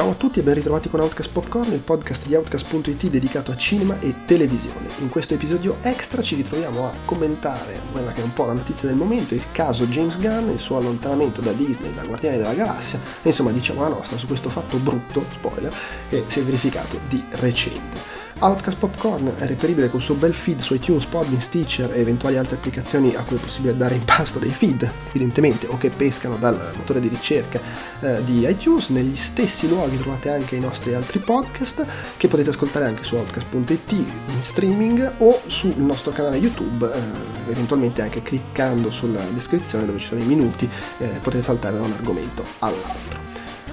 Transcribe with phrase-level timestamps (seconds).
[0.00, 3.56] Ciao a tutti e ben ritrovati con Outcast Popcorn, il podcast di Outcast.it dedicato a
[3.58, 4.88] cinema e televisione.
[5.00, 8.88] In questo episodio extra ci ritroviamo a commentare quella che è un po' la notizia
[8.88, 12.98] del momento, il caso James Gunn, il suo allontanamento da Disney, da Guardiani della Galassia,
[13.20, 15.74] e insomma diciamo la nostra su questo fatto brutto, spoiler,
[16.08, 18.09] che si è verificato di recente.
[18.42, 22.56] Outcast Popcorn è reperibile col suo bel feed su iTunes, Podbean, Stitcher e eventuali altre
[22.56, 26.72] applicazioni a cui è possibile dare in pasto dei feed, evidentemente, o che pescano dal
[26.74, 27.60] motore di ricerca
[28.00, 28.88] eh, di iTunes.
[28.88, 31.84] Negli stessi luoghi trovate anche i nostri altri podcast
[32.16, 38.00] che potete ascoltare anche su outcast.it in streaming o sul nostro canale YouTube, eh, eventualmente
[38.00, 40.66] anche cliccando sulla descrizione dove ci sono i minuti
[40.96, 43.29] eh, potete saltare da un argomento all'altro.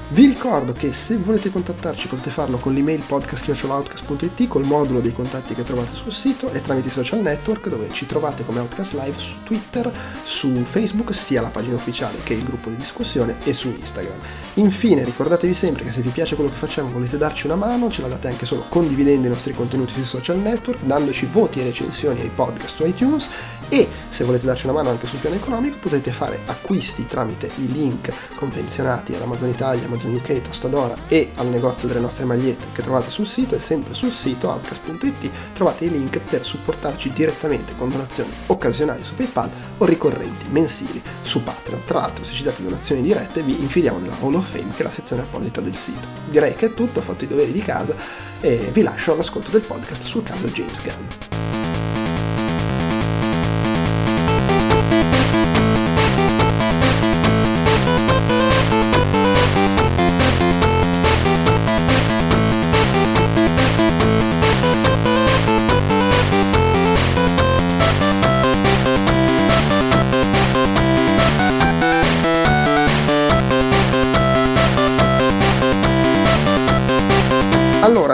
[0.10, 5.54] Vi ricordo che se volete contattarci potete farlo con l'email podcast.outcast.it, col modulo dei contatti
[5.54, 9.20] che trovate sul sito e tramite i social network dove ci trovate come Outcast Live
[9.20, 9.92] su Twitter,
[10.24, 14.18] su Facebook, sia la pagina ufficiale che il gruppo di discussione e su Instagram.
[14.54, 18.02] Infine ricordatevi sempre che se vi piace quello che facciamo volete darci una mano, ce
[18.02, 22.22] la date anche solo condividendo i nostri contenuti sui social network, dandoci voti e recensioni
[22.22, 23.28] ai podcast su iTunes
[23.70, 27.72] e se volete darci una mano anche sul piano economico potete fare acquisti tramite i
[27.72, 33.10] link convenzionati all'Amazon Italia, Amazon UK, Tostadora e al negozio delle nostre magliette che trovate
[33.10, 38.32] sul sito e sempre sul sito outcast.it trovate i link per supportarci direttamente con donazioni
[38.48, 41.84] occasionali su PayPal o ricorrenti mensili su Patreon.
[41.86, 44.84] Tra l'altro se ci date donazioni dirette vi infiliamo nella Hall of Fame che è
[44.84, 46.08] la sezione apposita del sito.
[46.30, 47.96] Direi che è tutto, ho fatto i doveri di casa
[48.40, 51.57] e vi lascio all'ascolto del podcast sul caso James Gunn.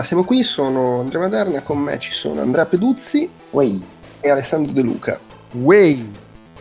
[0.03, 3.81] Siamo qui, sono Andrea Maderna, con me ci sono Andrea Peduzzi Wey.
[4.19, 5.19] e Alessandro De Luca.
[5.51, 6.11] Way.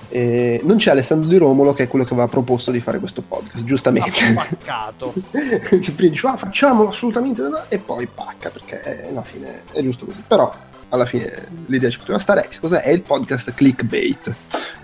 [0.08, 3.22] E non c'è Alessandro Di Romolo che è quello che aveva proposto di fare questo
[3.22, 4.32] podcast, giustamente.
[4.34, 5.14] Paccato.
[5.30, 10.06] Cioè, prima dice, ah, facciamolo assolutamente, e poi pacca, perché eh, alla fine è giusto
[10.06, 10.22] così.
[10.26, 10.52] Però
[10.92, 12.46] alla fine l'idea ci poteva stare.
[12.48, 12.82] Che cos'è?
[12.82, 14.34] È il podcast clickbait.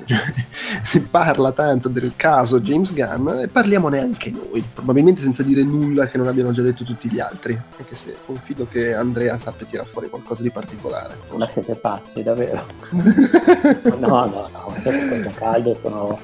[0.82, 6.06] si parla tanto del caso James Gunn e parliamone anche noi, probabilmente senza dire nulla
[6.06, 9.88] che non abbiano già detto tutti gli altri, anche se confido che Andrea sappia tirare
[9.88, 11.14] fuori qualcosa di particolare.
[11.36, 12.64] Ma siete pazzi, davvero?
[13.98, 16.18] no, no, no, questo caldo sono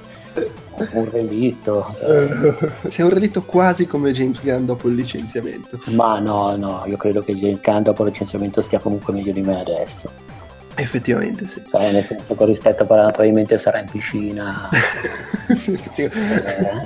[0.92, 1.94] un relitto.
[1.96, 2.90] Cioè.
[2.90, 5.78] Sei un relitto quasi come James Gunn dopo il licenziamento.
[5.90, 9.40] Ma no, no, io credo che James Gunn dopo il licenziamento stia comunque meglio di
[9.40, 10.32] me adesso.
[10.76, 11.62] Effettivamente sì.
[11.70, 14.68] Cioè, nel senso con rispetto a probabilmente sarà in piscina
[15.96, 16.10] eh,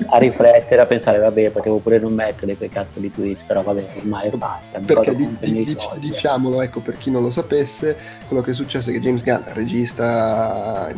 [0.09, 3.87] a riflettere, a pensare vabbè potevo pure non mettere quei cazzo di tweet, però vabbè
[3.97, 4.79] ormai basta.
[4.85, 8.91] Perché di, di, di, diciamolo, ecco per chi non lo sapesse, quello che è successo
[8.91, 10.89] è che James Gunn, regista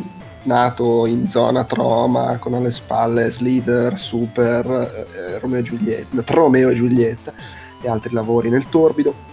[0.43, 4.65] nato in zona Troma con alle spalle Slither, Super,
[5.15, 7.33] eh, Romeo, e Giulietta, Romeo e Giulietta
[7.81, 9.29] e altri lavori nel torbido.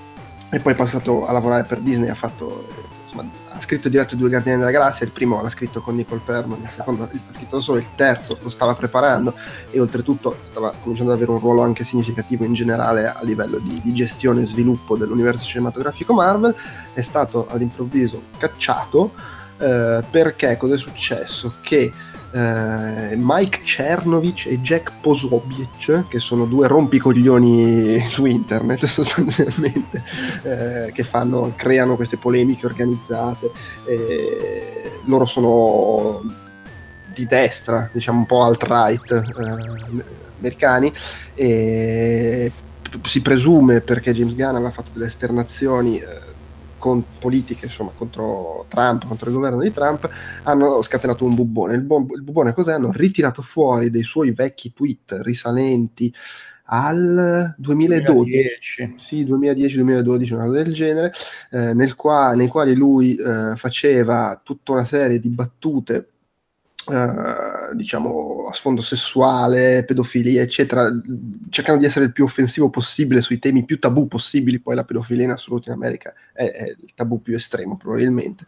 [0.51, 2.67] E poi è passato a lavorare per Disney, ha fatto
[3.05, 6.63] insomma, ha scritto diretto Due Guardiani della Galassia, il primo l'ha scritto con Nicole Perman,
[6.63, 9.35] il secondo ha scritto solo, il terzo lo stava preparando
[9.71, 13.81] e oltretutto stava cominciando ad avere un ruolo anche significativo in generale a livello di,
[13.83, 16.55] di gestione e sviluppo dell'universo cinematografico Marvel,
[16.95, 21.55] è stato all'improvviso cacciato eh, perché cosa è successo?
[21.61, 21.93] Che
[22.31, 30.03] eh, Mike Cernovic e Jack Posobiec, che sono due rompicoglioni su internet sostanzialmente,
[30.43, 33.51] eh, che fanno, creano queste polemiche organizzate.
[35.05, 36.21] loro sono
[37.15, 40.05] di destra, diciamo un po' alt-right eh,
[40.39, 40.93] americani,
[41.35, 42.53] e
[43.03, 46.28] si presume perché James Gunn aveva fatto delle esternazioni eh,
[46.79, 50.09] con politiche insomma, contro Trump, contro il governo di Trump,
[50.45, 51.75] hanno scatenato un bubbone.
[51.75, 52.73] Il, bu- il bubbone cos'è?
[52.73, 56.13] Hanno ritirato fuori dei suoi vecchi tweet risalenti
[56.71, 58.95] al 2012, 2010.
[58.99, 61.13] sì, 2010-2012, una cosa del genere,
[61.51, 66.09] eh, nel qua- nei quali lui eh, faceva tutta una serie di battute
[66.89, 70.91] Uh, diciamo a sfondo sessuale, pedofilia, eccetera,
[71.51, 74.61] cercando di essere il più offensivo possibile sui temi più tabù possibili.
[74.61, 78.45] Poi la pedofilia in assoluto in America è, è il tabù più estremo, probabilmente.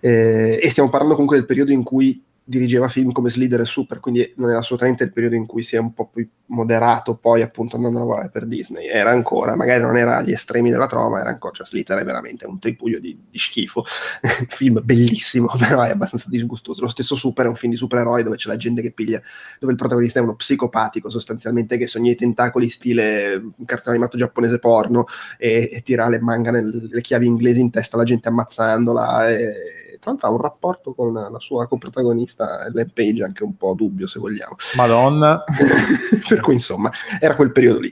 [0.00, 3.98] Eh, e stiamo parlando comunque del periodo in cui dirigeva film come Slider e Super,
[3.98, 7.42] quindi non era assolutamente il periodo in cui si è un po' più moderato poi
[7.42, 11.18] appunto andando a lavorare per Disney, era ancora, magari non era agli estremi della troma,
[11.18, 13.84] era ancora, cioè Slider è veramente un tripudio di, di schifo,
[14.48, 18.36] film bellissimo, però è abbastanza disgustoso, lo stesso Super è un film di supereroi dove
[18.36, 19.20] c'è la gente che piglia,
[19.58, 24.60] dove il protagonista è uno psicopatico sostanzialmente che sogna i tentacoli stile cartone animato giapponese
[24.60, 25.06] porno
[25.36, 29.85] e, e tira le manga nel, le chiavi inglesi in testa alla gente ammazzandola e,
[30.06, 34.06] tra l'altro ha un rapporto con la sua coprotagonista Ellen Page anche un po' dubbio
[34.06, 34.56] se vogliamo.
[34.76, 35.42] Madonna.
[36.28, 37.90] per cui insomma era quel periodo lì.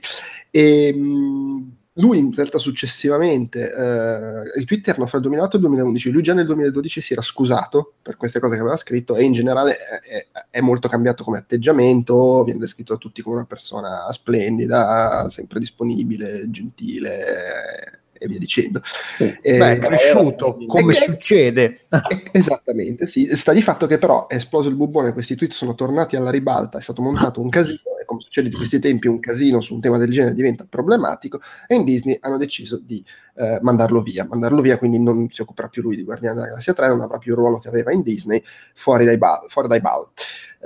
[0.49, 5.65] E, ehm, lui in realtà successivamente, eh, i tweet erano fra il 2008 e il
[5.65, 9.23] 2011, lui già nel 2012 si era scusato per queste cose che aveva scritto e
[9.23, 14.11] in generale è, è molto cambiato come atteggiamento, viene descritto da tutti come una persona
[14.11, 18.81] splendida, sempre disponibile, gentile, e via dicendo.
[18.83, 19.23] Sì.
[19.41, 21.79] Eh, Beh, è cresciuto, come che, succede.
[22.31, 23.29] esattamente, sì.
[23.35, 26.77] Sta di fatto che però è esploso il bubbone, questi tweet sono tornati alla ribalta,
[26.77, 29.81] è stato montato un casino, e come succede di questi tempi un casino su un
[29.81, 33.03] tema del genere diventa problematico, e in Disney hanno deciso di
[33.35, 34.25] eh, mandarlo via.
[34.25, 37.17] Mandarlo via, quindi non si occuperà più lui di Guardiani della Galassia 3, non avrà
[37.17, 38.41] più il ruolo che aveva in Disney,
[38.73, 39.47] fuori dai ball.
[39.47, 40.09] Fuori dai ball.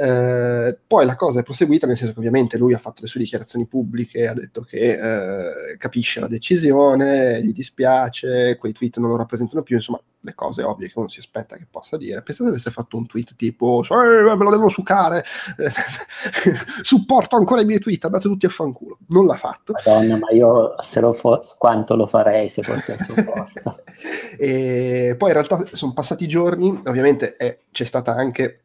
[0.01, 3.19] Eh, poi la cosa è proseguita, nel senso che ovviamente lui ha fatto le sue
[3.19, 9.17] dichiarazioni pubbliche, ha detto che eh, capisce la decisione, gli dispiace, quei tweet non lo
[9.17, 12.21] rappresentano più, insomma, le cose ovvie che uno si aspetta che possa dire.
[12.21, 15.23] Pensate avesse fatto un tweet tipo eh, me lo devo sucare,
[16.81, 18.97] supporto ancora i miei tweet, andate tutti a fanculo.
[19.07, 19.73] Non l'ha fatto.
[19.73, 23.83] Madonna, ma io se lo fo- quanto lo farei se fosse al suo posto.
[24.37, 28.63] e poi in realtà sono passati giorni, ovviamente eh, c'è stata anche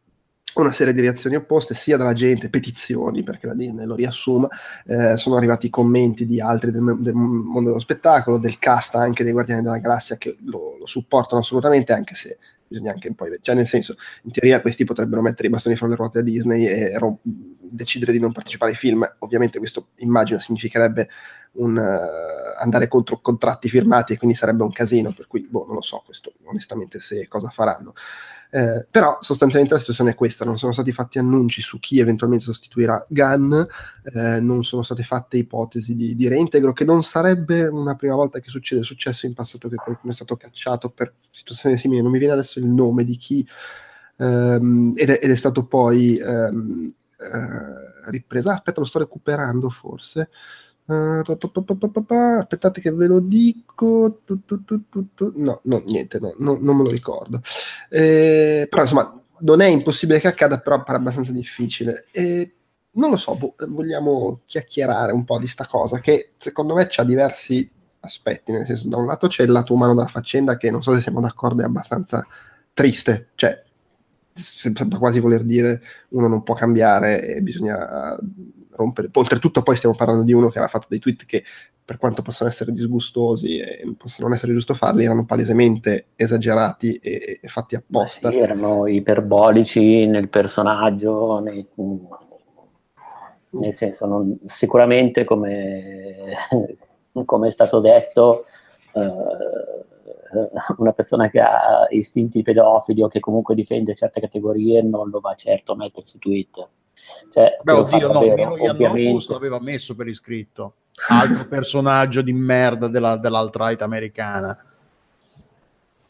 [0.63, 4.49] una serie di reazioni opposte sia dalla gente, petizioni perché la Disney lo riassuma,
[4.87, 9.33] eh, sono arrivati commenti di altri del, del, mondo dello spettacolo, del cast anche dei
[9.33, 13.55] Guardiani della Galassia che lo, lo supportano assolutamente anche se bisogna anche poi vedere, cioè
[13.55, 16.99] nel senso in teoria questi potrebbero mettere i bastoni fra le ruote a Disney e
[16.99, 21.09] rom- decidere di non partecipare ai film, ovviamente questo immagino significherebbe
[21.55, 25.77] un, uh, andare contro contratti firmati e quindi sarebbe un casino, per cui boh, non
[25.77, 27.95] lo so questo onestamente se cosa faranno.
[28.55, 32.45] Eh, però sostanzialmente la situazione è questa, non sono stati fatti annunci su chi eventualmente
[32.45, 37.97] sostituirà Gunn, eh, non sono state fatte ipotesi di, di, reintegro, che non sarebbe una
[37.97, 41.77] prima volta che succede, è successo in passato che qualcuno è stato cacciato per situazioni
[41.77, 43.45] simili, non mi viene adesso il nome di chi,
[44.19, 50.29] ehm, ed, è, ed, è, stato poi ehm, eh, ripreso, aspetta lo sto recuperando forse,
[50.87, 51.23] Uh,
[52.39, 54.21] aspettate che ve lo dico.
[55.35, 57.41] No, no, niente, no, no, non me lo ricordo.
[57.89, 62.07] Eh, però insomma, non è impossibile che accada, però è abbastanza difficile.
[62.11, 62.55] E
[62.93, 67.05] non lo so, boh, vogliamo chiacchierare un po' di sta cosa che secondo me ha
[67.05, 67.71] diversi
[68.01, 70.93] aspetti, nel senso da un lato c'è il lato umano della faccenda che non so
[70.93, 72.25] se siamo d'accordo è abbastanza
[72.73, 73.63] triste, cioè
[74.35, 78.17] sembra quasi voler dire uno non può cambiare e bisogna
[78.75, 79.09] rompere.
[79.13, 81.45] Oltretutto poi stiamo parlando di uno che aveva fatto dei tweet che
[81.85, 87.41] per quanto possono essere disgustosi e possono non essere giusto farli, erano palesemente esagerati e,
[87.43, 88.31] e fatti apposta.
[88.31, 91.67] Sì, erano iperbolici nel personaggio, nei,
[93.51, 96.37] nel senso, non, sicuramente come,
[97.27, 98.47] come, è stato detto,
[98.95, 99.13] eh,
[100.79, 105.35] una persona che ha istinti pedofili o che comunque difende certe categorie non lo va
[105.35, 106.67] certo a mettere su Twitter.
[107.31, 109.33] Cioè, Beh, oddio, no, vero, Mino ovviamente...
[109.33, 110.75] l'aveva messo per iscritto.
[111.09, 114.57] Altro personaggio di merda della, dell'alt-right americana.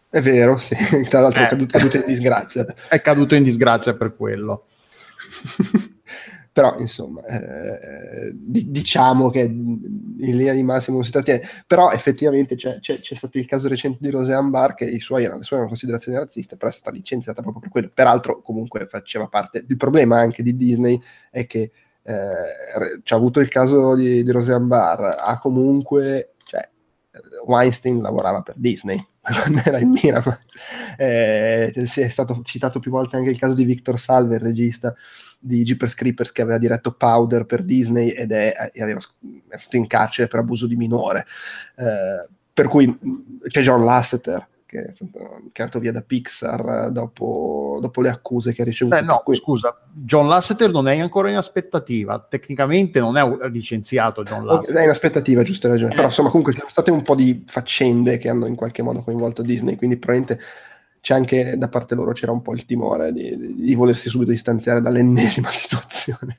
[0.09, 0.77] È vero, sì.
[1.09, 1.47] Tra l'altro eh.
[1.47, 2.67] è caduto, caduto in disgrazia.
[2.89, 4.67] È caduto in disgrazia per quello.
[6.55, 11.43] però insomma eh, diciamo che in linea di massimo non si trattiene.
[11.67, 15.25] Però effettivamente c'è, c'è, c'è, stato il caso recente di Roseanne Barr che i suoi
[15.25, 17.91] le sue erano considerazioni razziste però è stata licenziata proprio per quello.
[17.93, 20.97] Peraltro comunque faceva parte il problema anche di Disney
[21.29, 21.73] è che
[22.05, 26.71] eh, c'è avuto il caso di, di Roseanne Barr ha comunque cioè,
[27.47, 30.39] Weinstein lavorava per Disney quando era in Miramar
[30.99, 34.95] eh, è stato citato più volte anche il caso di Victor Salve il regista
[35.45, 39.01] di Jeepers Creepers che aveva diretto Powder per Disney ed è, e aveva,
[39.49, 41.27] è stato in carcere per abuso di minore.
[41.77, 42.99] Eh, per cui
[43.49, 45.19] c'è John Lasseter che è stato
[45.53, 48.97] andato via da Pixar dopo, dopo le accuse che ha ricevuto.
[48.97, 54.45] Beh, no, scusa, John Lasseter non è ancora in aspettativa, tecnicamente non è licenziato John
[54.45, 54.81] Lasseter.
[54.81, 55.95] È in aspettativa, giusto ragione, eh.
[55.95, 59.03] però insomma comunque ci sono state un po' di faccende che hanno in qualche modo
[59.03, 60.43] coinvolto Disney, quindi probabilmente
[61.05, 64.31] c'è anche da parte loro c'era un po' il timore di, di, di volersi subito
[64.31, 66.35] distanziare dall'ennesima situazione.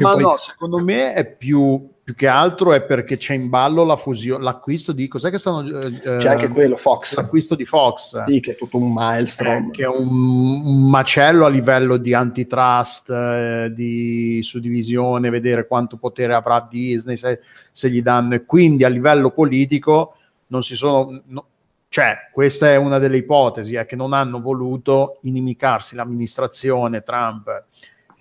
[0.00, 0.20] Ma poi...
[0.20, 4.42] no, secondo me è più, più, che altro è perché c'è in ballo la fusione,
[4.42, 5.80] l'acquisto di cos'è che stanno.
[5.80, 7.14] Eh, c'è anche quello, Fox.
[7.14, 8.24] L'acquisto di Fox.
[8.24, 9.68] Sì, che è tutto un milestone.
[9.68, 15.98] Eh, che è un, un, macello a livello di antitrust, eh, di suddivisione, vedere quanto
[15.98, 17.38] potere avrà Disney se,
[17.70, 18.34] se gli danno.
[18.34, 20.16] E quindi a livello politico
[20.48, 21.22] non si sono.
[21.26, 21.46] No,
[21.88, 27.64] cioè, questa è una delle ipotesi, è che non hanno voluto inimicarsi l'amministrazione Trump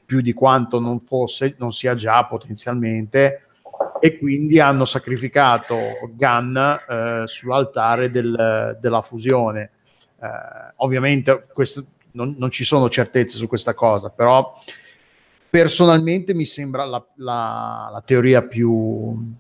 [0.06, 3.48] più di quanto non fosse, non sia già potenzialmente,
[4.00, 5.78] e quindi hanno sacrificato
[6.14, 9.72] Gunn eh, sull'altare del, della fusione.
[10.22, 14.58] Eh, ovviamente questo, non, non, ci sono certezze su questa cosa, però
[15.50, 19.36] personalmente mi sembra la, la, la teoria più,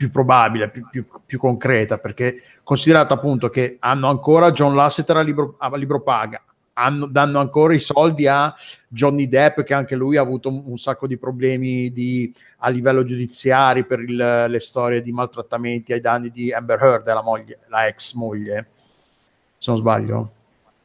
[0.00, 5.20] più probabile, più, più, più, concreta, perché considerato appunto che hanno ancora John Lasseter a
[5.20, 6.42] libro, a libro paga,
[6.72, 8.54] hanno, danno ancora i soldi a
[8.88, 13.04] Johnny Depp, che anche lui ha avuto un, un sacco di problemi di, a livello
[13.04, 17.86] giudiziari per il, le storie di maltrattamenti ai danni di Amber Heard, la, moglie, la
[17.86, 18.68] ex moglie,
[19.58, 20.32] se non sbaglio.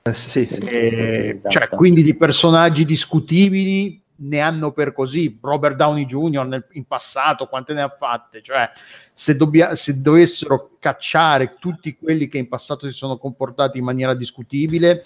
[0.01, 1.49] Eh, sì, sì, e, sì, esatto.
[1.51, 5.37] cioè, quindi di personaggi discutibili ne hanno per così.
[5.41, 6.45] Robert Downey Jr.
[6.45, 8.41] Nel, in passato, quante ne ha fatte?
[8.41, 8.69] Cioè,
[9.13, 14.13] se, dobbia, se dovessero cacciare tutti quelli che in passato si sono comportati in maniera
[14.13, 15.03] discutibile,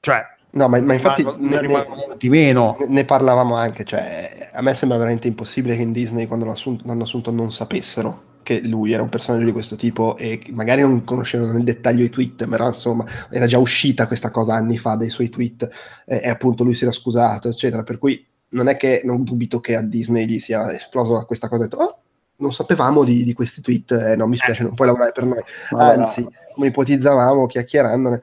[0.00, 2.76] cioè, No, ma, ma infatti ne, ne, meno.
[2.88, 6.82] ne, parlavamo anche, cioè, a me sembra veramente impossibile che in Disney quando l'hanno assunto,
[6.86, 11.04] l'hanno assunto non sapessero che lui era un personaggio di questo tipo e magari non
[11.04, 15.10] conoscevano nel dettaglio i tweet, però insomma era già uscita questa cosa anni fa dei
[15.10, 15.68] suoi tweet
[16.06, 17.82] eh, e appunto lui si era scusato, eccetera.
[17.82, 21.64] Per cui non è che non dubito che a Disney gli sia esploso questa cosa,
[21.64, 22.00] detto, oh,
[22.36, 25.42] non sapevamo di, di questi tweet, eh, no mi spiace, non puoi lavorare per noi.
[25.70, 28.22] Anzi, come ipotizzavamo chiacchierandone,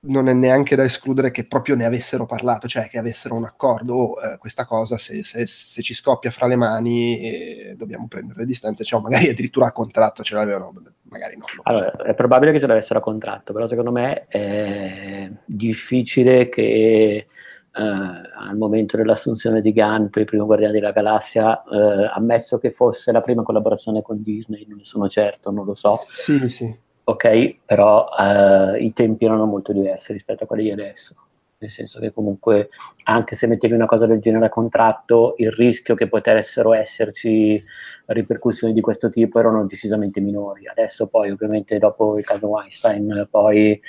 [0.00, 3.94] non è neanche da escludere che proprio ne avessero parlato, cioè che avessero un accordo,
[3.94, 8.40] oh, eh, questa cosa se, se, se, ci scoppia fra le mani eh, dobbiamo prendere
[8.40, 10.72] le distanze, cioè magari addirittura a contratto ce l'avevano,
[11.04, 11.46] magari no.
[11.64, 17.26] Allora, è probabile che ce l'avessero a contratto, però secondo me è difficile che eh,
[17.72, 23.10] al momento dell'assunzione di Gunn per il primo Guardiano della Galassia, eh, ammesso che fosse
[23.10, 25.98] la prima collaborazione con Disney, non ne sono certo, non lo so.
[26.00, 31.14] Sì, sì ok, però eh, i tempi erano molto diversi rispetto a quelli di adesso.
[31.60, 32.68] Nel senso che comunque,
[33.04, 37.60] anche se mettevi una cosa del genere a contratto, il rischio che potessero esserci
[38.06, 40.68] ripercussioni di questo tipo erano decisamente minori.
[40.68, 43.80] Adesso poi, ovviamente, dopo il caso Weinstein, poi eh,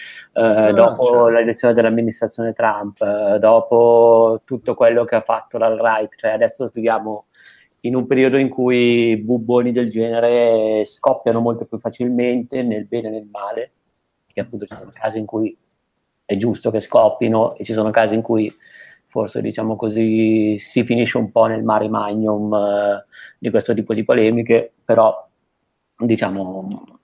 [0.42, 1.28] no, dopo certo.
[1.28, 7.26] l'elezione dell'amministrazione Trump, eh, dopo tutto quello che ha fatto l'alt-right, cioè adesso scriviamo
[7.82, 13.12] in un periodo in cui bubboni del genere scoppiano molto più facilmente nel bene e
[13.12, 13.72] nel male,
[14.26, 15.56] perché appunto ci sono casi in cui
[16.26, 18.54] è giusto che scoppino e ci sono casi in cui
[19.08, 23.06] forse diciamo così si finisce un po' nel mare magnum eh,
[23.40, 25.28] di questo tipo di polemiche, però
[25.98, 27.00] diciamo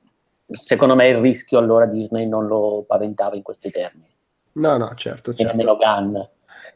[0.51, 4.13] secondo me il rischio allora Disney non lo paventava in questi termini.
[4.53, 5.33] No, no, certo.
[5.33, 5.41] certo.
[5.41, 6.17] E nemmeno Gunn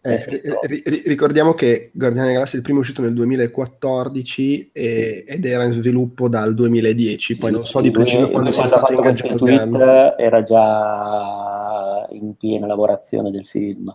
[0.02, 5.46] eh, ri- ricordiamo che Guardiani della Galassia il primo è uscito nel 2014 e- ed
[5.46, 9.38] era in sviluppo dal 2010, sì, poi non so di preciso quando sia stato ingaggiato
[9.38, 9.76] Gunn.
[10.18, 13.94] Era già in piena lavorazione del film.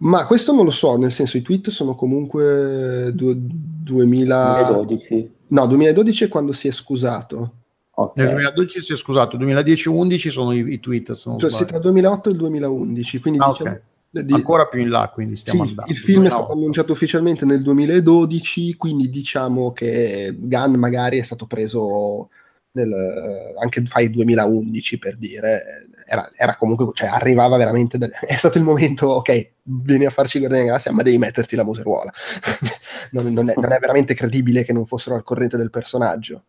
[0.00, 4.72] Ma questo non lo so, nel senso i tweet sono comunque du- 2000...
[4.72, 5.30] 2012.
[5.48, 7.52] No, 2012 è quando si è scusato.
[7.90, 8.24] Okay.
[8.24, 11.14] Nel 2012 si è scusato, 2010-11 sono i, i tweet.
[11.14, 13.70] Cioè, sì, tra il 2008 e il 2011, quindi ah, diciamo...
[13.70, 15.90] Okay di, ancora più in là, quindi stiamo sì, andando.
[15.90, 21.46] Il film è stato annunciato ufficialmente nel 2012, quindi diciamo che Gunn magari è stato
[21.46, 22.30] preso
[22.72, 28.34] nel, eh, anche fai 2011 per dire, era, era comunque, cioè arrivava veramente, da, è
[28.34, 32.12] stato il momento, ok, vieni a farci Guardiani della Galassia, ma devi metterti la museruola.
[33.12, 36.44] non, non, è, non, è, veramente credibile che non fossero al corrente del personaggio.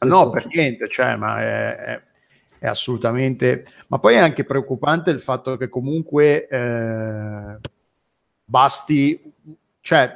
[0.00, 2.02] No, per niente, cioè, ma è, è
[2.58, 3.64] è assolutamente...
[3.88, 7.58] Ma poi è anche preoccupante il fatto che comunque eh,
[8.44, 9.32] basti...
[9.80, 10.12] Cioè,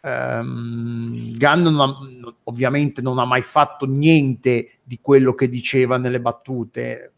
[0.00, 1.96] ehm, Gunn non ha,
[2.44, 7.12] ovviamente non ha mai fatto niente di quello che diceva nelle battute.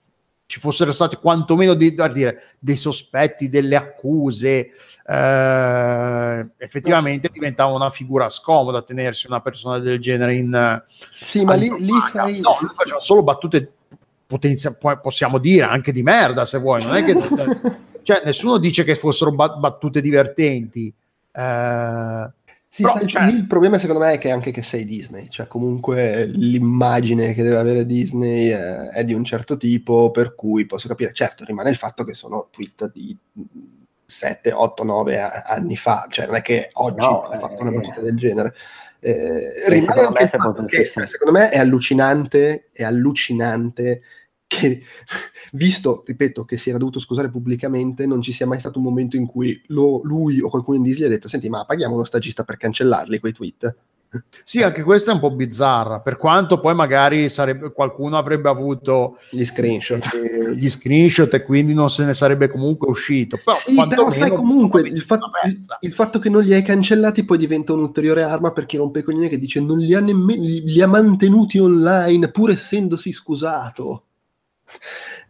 [0.47, 4.71] Ci fossero stati quantomeno di, dire, dei sospetti, delle accuse,
[5.07, 10.83] eh, effettivamente diventava una figura scomoda tenersi una persona del genere in...
[11.13, 12.41] Sì, ma lì, lì sai...
[12.41, 13.75] No, lui faceva solo battute
[14.31, 17.15] potenzia- possiamo dire anche di merda se vuoi, non è che
[18.03, 20.93] cioè, nessuno dice che fossero bat- battute divertenti.
[21.33, 22.31] Eh,
[22.69, 23.25] Sì, Però, sai, cioè...
[23.25, 27.57] il problema secondo me è che anche che sei Disney, cioè comunque l'immagine che deve
[27.57, 31.77] avere Disney è, è di un certo tipo, per cui posso capire, certo rimane il
[31.77, 33.17] fatto che sono tweet di
[34.07, 37.73] 7, 8, 9 anni fa, cioè non è che oggi no, ha fatto eh, una
[37.73, 38.55] battuta del genere.
[39.03, 44.03] Eh, rimane anche il fatto che, cioè, secondo me è allucinante, è allucinante
[44.51, 44.83] che,
[45.53, 49.17] visto, ripeto, che si era dovuto scusare pubblicamente, non ci sia mai stato un momento
[49.17, 52.43] in cui lo, lui o qualcuno in Disney ha detto, senti, ma paghiamo uno stagista
[52.43, 53.77] per cancellarli quei tweet?
[54.43, 59.19] Sì, anche questa è un po' bizzarra, per quanto poi magari sarebbe, qualcuno avrebbe avuto
[59.31, 60.05] gli screenshot.
[60.15, 63.39] Eh, gli screenshot e quindi non se ne sarebbe comunque uscito.
[63.43, 65.21] Però, sì, però sai comunque il, fa-
[65.83, 69.03] il, fatto che non li hai cancellati poi diventa un'ulteriore arma per chi rompe i
[69.05, 74.07] coglioni che dice non li ha nemmeno li ha mantenuti online pur essendosi scusato.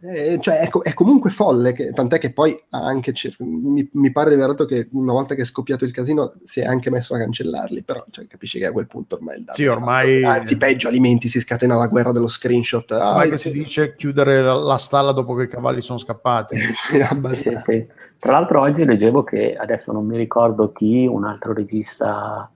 [0.03, 4.35] Eh, cioè è, è, comunque folle, che, tant'è che poi anche, mi, mi, pare di
[4.35, 7.19] aver detto che una volta che è scoppiato il casino si è anche messo a
[7.19, 10.23] cancellarli, però cioè, capisci che a quel punto ormai il dato sì, ormai...
[10.23, 12.91] Anzi, peggio, alimenti, si scatena la guerra dello screenshot.
[12.91, 16.57] Ah, che si dice chiudere la, la, stalla dopo che i cavalli sono scappati.
[16.73, 17.87] sì, sì, sì.
[18.17, 22.49] Tra l'altro oggi leggevo che, adesso non mi ricordo chi, un altro regista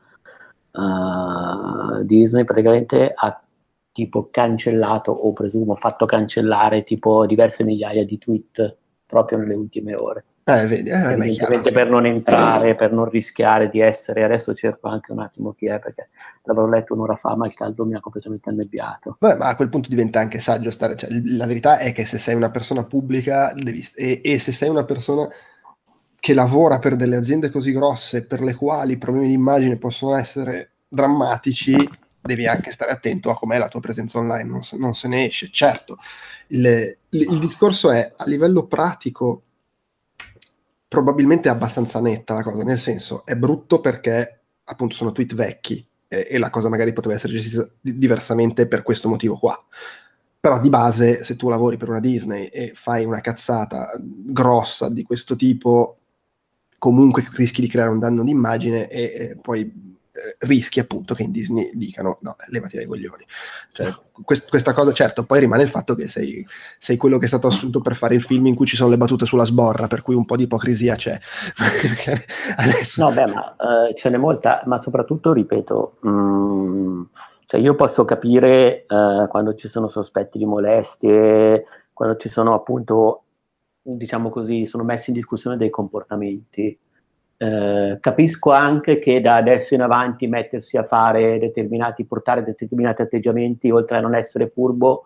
[0.72, 3.40] uh, Disney praticamente ha
[3.96, 8.76] tipo cancellato o presumo fatto cancellare tipo diverse migliaia di tweet
[9.06, 10.26] proprio nelle ultime ore.
[10.44, 15.14] Eh, vedi, eh, Evidentemente per non entrare, per non rischiare di essere, adesso cerco anche
[15.14, 16.10] un attimo chi è perché
[16.44, 19.16] l'avevo letto un'ora fa ma il caldo mi ha completamente annebbiato.
[19.18, 22.18] Beh, ma a quel punto diventa anche saggio stare, cioè, la verità è che se
[22.18, 25.26] sei una persona pubblica devi, e, e se sei una persona
[26.20, 30.18] che lavora per delle aziende così grosse per le quali i problemi di immagine possono
[30.18, 34.94] essere drammatici, devi anche stare attento a com'è la tua presenza online, non se, non
[34.96, 35.50] se ne esce.
[35.52, 35.98] Certo,
[36.48, 36.66] il,
[37.10, 39.44] il, il, discorso è a livello pratico,
[40.88, 45.86] probabilmente è abbastanza netta la cosa, nel senso è brutto perché appunto sono tweet vecchi
[46.08, 49.58] e, e la cosa magari poteva essere gestita diversamente per questo motivo qua.
[50.40, 55.04] Però di base, se tu lavori per una Disney e fai una cazzata grossa di
[55.04, 55.98] questo tipo,
[56.78, 61.32] comunque rischi di creare un danno d'immagine e, e poi eh, rischi appunto che in
[61.32, 63.26] Disney dicano no, levati dai coglioni.
[63.74, 63.94] Cioè,
[64.24, 66.48] quest- questa cosa, certo, poi rimane il fatto che sei,
[66.80, 68.96] sei, quello che è stato assunto per fare il film in cui ci sono le
[68.96, 71.20] battute sulla sborra, per cui un po' di ipocrisia c'è.
[72.56, 73.04] Adesso...
[73.04, 77.02] No, beh, ma uh, ce n'è molta, ma soprattutto, ripeto, mh, mm,
[77.46, 83.24] cioè io posso capire uh, quando ci sono sospetti di molestie, quando ci sono appunto,
[83.82, 86.80] diciamo così, sono messi in discussione dei comportamenti
[87.38, 93.70] eh, capisco anche che da adesso in avanti mettersi a fare determinati, portare determinati atteggiamenti,
[93.72, 95.04] oltre a non essere furbo,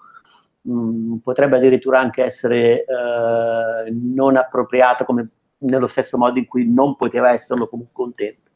[0.62, 6.72] mh, mm, potrebbe addirittura anche essere eh, non appropriato come nello stesso modo in cui
[6.72, 8.48] non poteva esserlo comunque un tempo.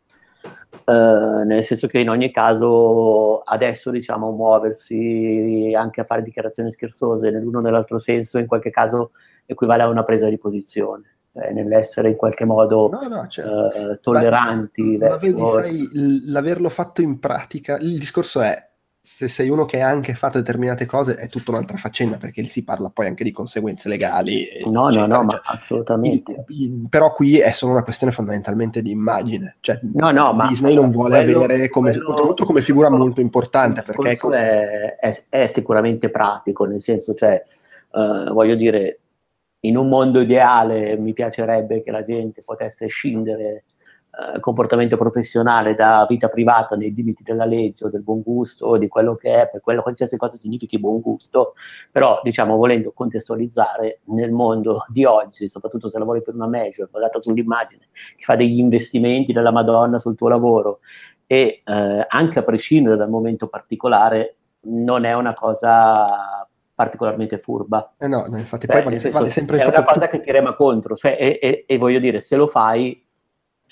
[0.86, 7.30] Uh, nel senso che in ogni caso adesso diciamo muoversi anche a fare dichiarazioni scherzose
[7.30, 9.12] nell'uno o nell'altro senso in qualche caso
[9.46, 13.80] equivale a una presa di posizione eh, nell'essere in qualche modo no, no, certo.
[13.80, 14.98] uh, tolleranti.
[14.98, 15.90] Ma, ma vedi, sai,
[16.26, 18.72] l'averlo fatto in pratica, il discorso è
[19.06, 22.64] se sei uno che ha anche fatto determinate cose è tutta un'altra faccenda perché si
[22.64, 24.48] parla poi anche di conseguenze legali.
[24.72, 26.46] No, no, no, ma assolutamente.
[26.48, 29.58] Il, il, però qui è solo una questione fondamentalmente di immagine.
[29.60, 33.82] Cioè, no, no, Disney non vuole quello, avere come, quello, come figura quello, molto importante
[33.82, 34.18] perché...
[34.18, 37.42] È, è, è, sicuramente pratico, nel senso, cioè,
[37.92, 39.00] uh, voglio dire,
[39.66, 43.66] in un mondo ideale mi piacerebbe che la gente potesse scindere
[44.16, 48.78] eh, comportamento professionale da vita privata nei limiti della legge o del buon gusto o
[48.78, 51.54] di quello che è, per quello qualsiasi cosa significhi buon gusto,
[51.92, 57.22] però diciamo volendo contestualizzare nel mondo di oggi, soprattutto se lavori per una major basata
[57.22, 60.80] sull'immagine, che fa degli investimenti della Madonna sul tuo lavoro
[61.26, 67.94] e eh, anche a prescindere dal momento particolare non è una cosa particolarmente furba.
[67.98, 70.12] Eh no, no infatti Beh, poi vale, senso, vale sempre È una cosa tu...
[70.12, 73.02] che ti rema contro, cioè, e, e, e, voglio dire, se lo fai,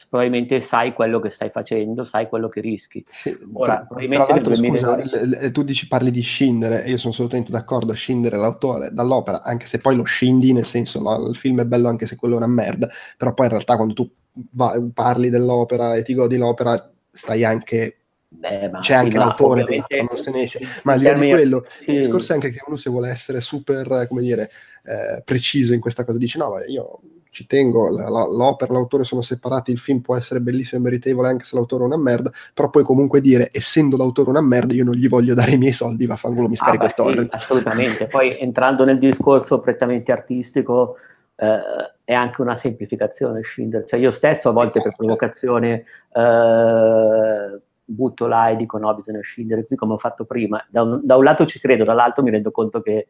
[0.07, 3.03] probabilmente sai quello che stai facendo, sai quello che rischi.
[3.09, 7.13] Sì, Ora, tra, tra l'altro, scusa, l- tu dici parli di scindere, e io sono
[7.13, 11.35] assolutamente d'accordo a scindere l'autore dall'opera, anche se poi lo scendi, nel senso, la, il
[11.35, 14.09] film è bello anche se quello è una merda, però poi in realtà quando tu
[14.51, 18.00] va, parli dell'opera e ti godi l'opera, stai anche
[18.33, 20.59] Beh, c'è anche l'autore dentro, non se ne esce.
[20.83, 21.91] Ma al di là di quello, sì.
[21.91, 24.49] il discorso è anche che uno se vuole essere super, come dire,
[24.85, 29.03] eh, preciso in questa cosa, dice no, io ci tengo, la, la, l'opera e l'autore
[29.03, 32.31] sono separati, il film può essere bellissimo e meritevole anche se l'autore è una merda,
[32.53, 35.73] però puoi comunque dire, essendo l'autore una merda, io non gli voglio dare i miei
[35.73, 37.29] soldi, vaffanculo, mi scarico ah, il torrent.
[37.31, 40.95] Sì, assolutamente, poi entrando nel discorso prettamente artistico,
[41.35, 41.59] eh,
[42.03, 43.85] è anche una semplificazione Schindler.
[43.85, 47.59] Cioè io stesso a volte per provocazione eh,
[47.93, 50.63] butto là e dico no, bisogna scindere, così come ho fatto prima.
[50.69, 53.07] Da un, da un lato ci credo, dall'altro mi rendo conto che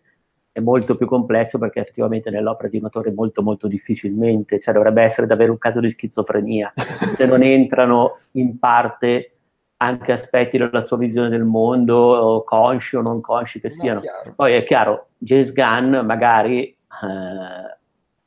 [0.52, 5.02] è molto più complesso perché effettivamente nell'opera di un autore molto molto difficilmente, cioè dovrebbe
[5.02, 9.32] essere davvero un caso di schizofrenia, se non entrano in parte
[9.78, 14.02] anche aspetti della sua visione del mondo, consci o non consci che siano.
[14.02, 17.78] È Poi è chiaro, James Gunn magari, eh,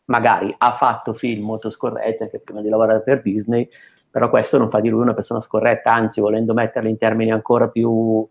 [0.06, 3.68] magari ha fatto film molto scorretti anche prima di lavorare per Disney,
[4.14, 7.66] però questo non fa di lui una persona scorretta, anzi volendo metterla in termini ancora
[7.66, 8.24] più,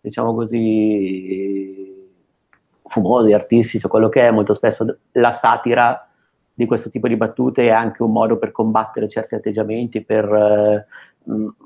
[0.00, 2.10] diciamo così,
[2.82, 6.08] fumosi, artistici, o quello che è, molto spesso la satira
[6.52, 10.86] di questo tipo di battute è anche un modo per combattere certi atteggiamenti, per eh,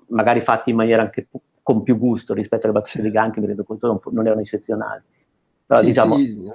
[0.09, 1.29] magari fatti in maniera anche
[1.63, 4.43] con più gusto rispetto alle battute di Gunn che mi rendo conto non, non erano
[4.43, 5.03] eccezionali.
[5.73, 6.17] Però, sì, diciamo...
[6.17, 6.53] sì,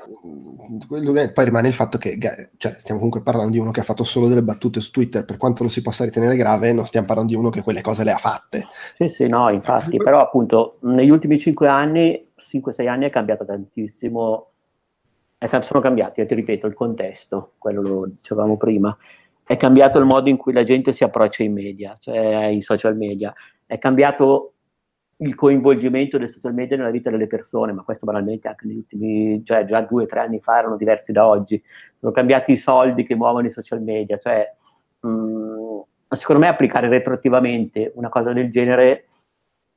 [1.34, 2.18] poi rimane il fatto che
[2.58, 5.38] cioè, stiamo comunque parlando di uno che ha fatto solo delle battute su Twitter, per
[5.38, 8.12] quanto lo si possa ritenere grave, non stiamo parlando di uno che quelle cose le
[8.12, 8.66] ha fatte.
[8.94, 14.52] Sì, sì, no, infatti, però appunto negli ultimi 5 anni, 5-6 anni è cambiato tantissimo,
[15.62, 18.96] sono cambiati, ti ripeto, il contesto, quello lo dicevamo prima,
[19.44, 22.98] è cambiato il modo in cui la gente si approccia ai media, cioè ai social
[22.98, 23.34] media,
[23.66, 24.52] è cambiato
[25.18, 29.44] il coinvolgimento dei social media nella vita delle persone, ma questo banalmente anche negli ultimi,
[29.44, 31.62] cioè già due o tre anni fa erano diversi da oggi.
[32.00, 34.54] Sono cambiati i soldi che muovono i social media, cioè
[35.00, 39.08] mh, mm, secondo me applicare retroattivamente una cosa del genere,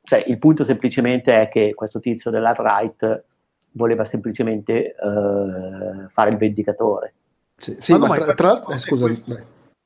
[0.02, 3.24] cioè il punto semplicemente è che questo tizio dell'alt-right
[3.72, 7.14] voleva semplicemente uh, fare il vendicatore.
[7.56, 9.06] Sì, sì ma, ma tra, tra, eh, scusa,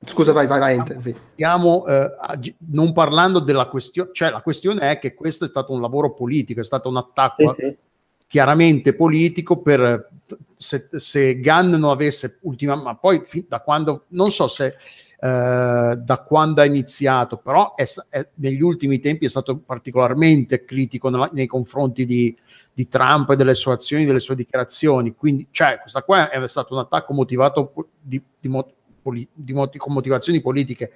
[0.05, 0.77] Scusa, vai, vai, vai.
[0.77, 1.17] Intervi.
[1.33, 2.11] Stiamo eh,
[2.71, 6.61] non parlando della questione, cioè la questione è che questo è stato un lavoro politico,
[6.61, 7.77] è stato un attacco sì, sì.
[8.27, 10.11] chiaramente politico per
[10.57, 14.77] se, se Gunn non avesse ultima, ma poi da quando, non so se
[15.25, 21.09] eh, da quando ha iniziato, però è, è, negli ultimi tempi è stato particolarmente critico
[21.09, 22.37] nella, nei confronti di,
[22.73, 25.15] di, Trump e delle sue azioni, delle sue dichiarazioni.
[25.15, 28.49] Quindi, cioè, questa qua è stato un attacco motivato di, di,
[29.05, 29.29] poli-
[29.77, 30.93] con motivazioni politiche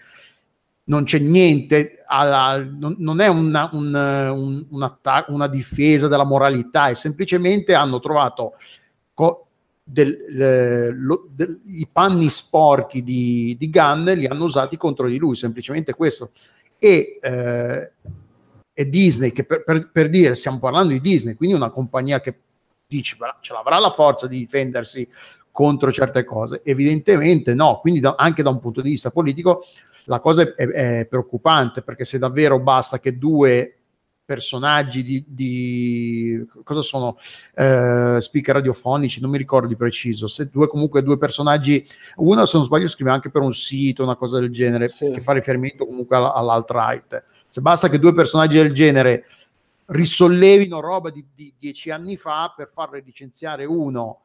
[0.88, 4.96] non c'è niente, alla, non, non, è una, un, un, un
[5.28, 8.54] una, difesa della moralità, è semplicemente hanno trovato
[9.12, 9.48] co-
[9.84, 15.18] del, le, lo, del, i panni sporchi di, di Gunn, li hanno usati contro di
[15.18, 16.30] lui, semplicemente questo.
[16.78, 17.92] E, eh,
[18.72, 22.38] e Disney, che per, per, per, dire, stiamo parlando di Disney, quindi una compagnia che
[22.86, 25.06] dice ce l'avrà la forza di difendersi
[25.58, 26.60] contro certe cose?
[26.62, 29.64] Evidentemente no, quindi da, anche da un punto di vista politico
[30.04, 33.74] la cosa è, è, preoccupante perché se davvero basta che due
[34.24, 37.18] personaggi di, di cosa sono
[37.56, 41.84] eh, speaker radiofonici, non mi ricordo di preciso, se due comunque due personaggi,
[42.18, 45.10] uno se non sbaglio scrive anche per un sito, una cosa del genere, sì.
[45.10, 47.24] che fa riferimento comunque all'alt-right.
[47.48, 49.24] Se basta che due personaggi del genere
[49.86, 54.20] risollevino roba di, di dieci anni fa per farle licenziare uno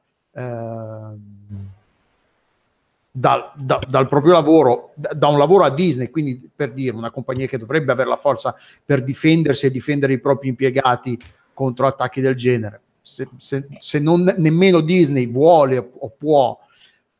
[3.15, 7.11] dal, da, dal, proprio lavoro, da, da, un lavoro a Disney, quindi per dire una
[7.11, 11.19] compagnia che dovrebbe avere la forza per difendersi e difendere i propri impiegati
[11.53, 12.81] contro attacchi del genere.
[13.01, 16.57] Se, se, se non nemmeno Disney vuole o può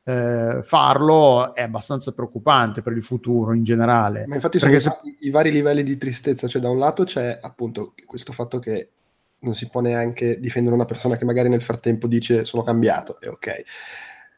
[0.06, 4.26] eh, farlo, è abbastanza preoccupante per il futuro in generale.
[4.26, 4.92] Ma infatti sono se...
[5.20, 8.90] i vari livelli di tristezza, cioè da un lato c'è appunto questo fatto che
[9.44, 13.28] non si può neanche difendere una persona che magari nel frattempo dice sono cambiato, è
[13.28, 13.64] ok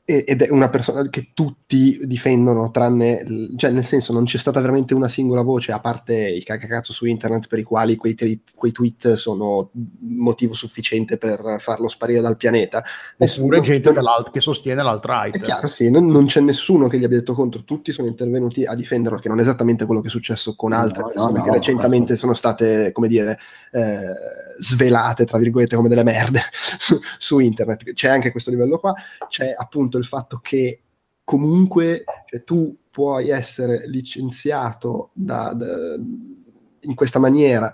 [0.07, 4.93] ed è una persona che tutti difendono, tranne, cioè nel senso non c'è stata veramente
[4.93, 8.71] una singola voce, a parte i cacacazzo su internet per i quali quei, tweet, quei
[8.71, 12.83] tweet sono motivo sufficiente per farlo sparire dal pianeta.
[13.17, 13.91] Oppure gente
[14.31, 15.37] che sostiene l'alt-right.
[15.37, 18.63] È chiaro, sì, non, non, c'è nessuno che gli abbia detto contro, tutti sono intervenuti
[18.63, 21.43] a difenderlo, che non è esattamente quello che è successo con altre no, persone no,
[21.43, 23.39] che no, recentemente sono state, come dire,
[23.71, 26.41] eh, svelate, tra virgolette, come delle merde
[26.77, 27.93] su, su internet.
[27.93, 28.93] C'è anche questo livello qua,
[29.27, 30.81] c'è appunto il fatto che
[31.23, 35.95] comunque cioè, tu puoi essere licenziato da, da,
[36.81, 37.71] in questa maniera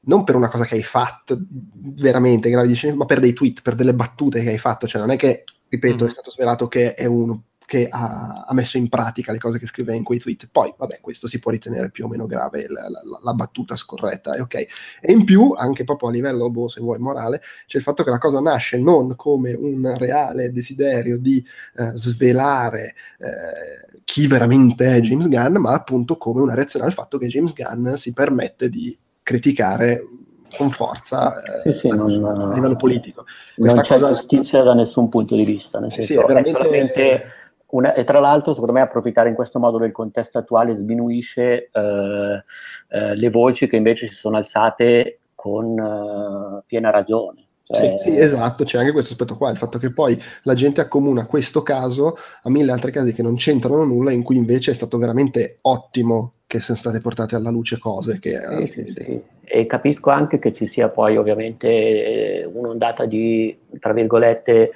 [0.00, 3.94] non per una cosa che hai fatto veramente grave ma per dei tweet, per delle
[3.94, 6.08] battute che hai fatto, cioè non è che, ripeto, mm.
[6.08, 9.66] è stato svelato che è uno che ha, ha, messo in pratica le cose che
[9.66, 10.48] scriveva in quei tweet.
[10.50, 14.32] Poi, vabbè, questo si può ritenere più o meno grave, la, la, la battuta scorretta,
[14.32, 14.54] è ok.
[14.54, 18.08] E in più, anche proprio a livello, boh, se vuoi, morale, c'è il fatto che
[18.08, 21.44] la cosa nasce non come un reale desiderio di
[21.76, 27.18] eh, svelare eh, chi veramente è James Gunn, ma appunto come una reazione al fatto
[27.18, 30.08] che James Gunn si permette di criticare
[30.56, 33.26] con forza eh, sì, sì, non, a livello politico.
[33.54, 34.14] Questa non c'è cosa...
[34.14, 36.58] giustizia da nessun punto di vista, nel senso, sì, sì, è veramente...
[36.58, 37.36] È solamente
[37.70, 42.42] una, e tra l'altro, secondo me, approfittare in questo modo del contesto attuale sminuisce eh,
[42.88, 47.44] eh, le voci che invece si sono alzate con uh, piena ragione.
[47.62, 47.96] Cioè...
[47.98, 51.26] Sì, sì, esatto, c'è anche questo aspetto qua, il fatto che poi la gente accomuna
[51.26, 54.96] questo caso a mille altri casi che non c'entrano nulla, in cui invece è stato
[54.96, 58.38] veramente ottimo che siano state portate alla luce cose che...
[58.64, 59.22] Sì, sì, sì.
[59.50, 64.70] E capisco anche che ci sia poi ovviamente un'ondata di, tra virgolette,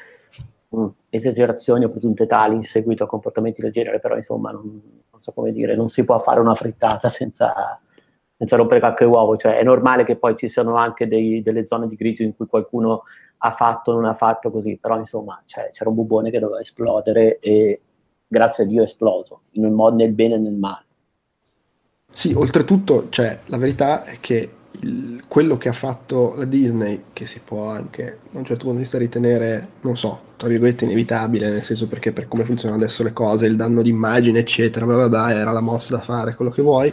[0.72, 4.62] mh, esagerazioni o presunte tali in seguito a comportamenti del genere, però insomma non,
[5.10, 7.80] non so come dire, non si può fare una frittata senza
[8.42, 11.86] senza rompere qualche uovo, cioè è normale che poi ci siano anche dei, delle zone
[11.86, 13.04] di grigio in cui qualcuno
[13.38, 16.58] ha fatto o non ha fatto così, però insomma cioè, c'era un bubone che doveva
[16.58, 17.80] esplodere e
[18.26, 20.84] grazie a Dio è esploso, nel, nel bene e nel male.
[22.10, 27.26] Sì, oltretutto, cioè, la verità è che il, quello che ha fatto la Disney, che
[27.26, 31.48] si può anche da un certo punto di vista ritenere, non so, tra virgolette inevitabile,
[31.48, 35.08] nel senso perché per come funzionano adesso le cose, il danno d'immagine, eccetera, bla bla
[35.08, 36.92] bla, era la mossa da fare, quello che vuoi,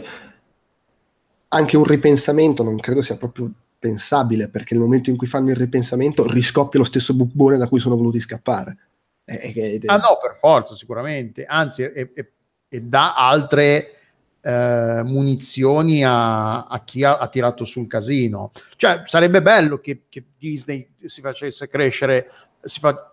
[1.48, 5.56] anche un ripensamento non credo sia proprio pensabile, perché nel momento in cui fanno il
[5.56, 8.76] ripensamento riscoppia lo stesso bubbone da cui sono voluti scappare.
[9.24, 11.44] E, e, ah no, per forza, sicuramente.
[11.44, 13.99] Anzi, e dà altre
[14.40, 18.52] eh, munizioni a, a, chi ha, ha, tirato sul casino.
[18.76, 22.30] Cioè, sarebbe bello che, che Disney si facesse crescere,
[22.62, 23.12] si, fa,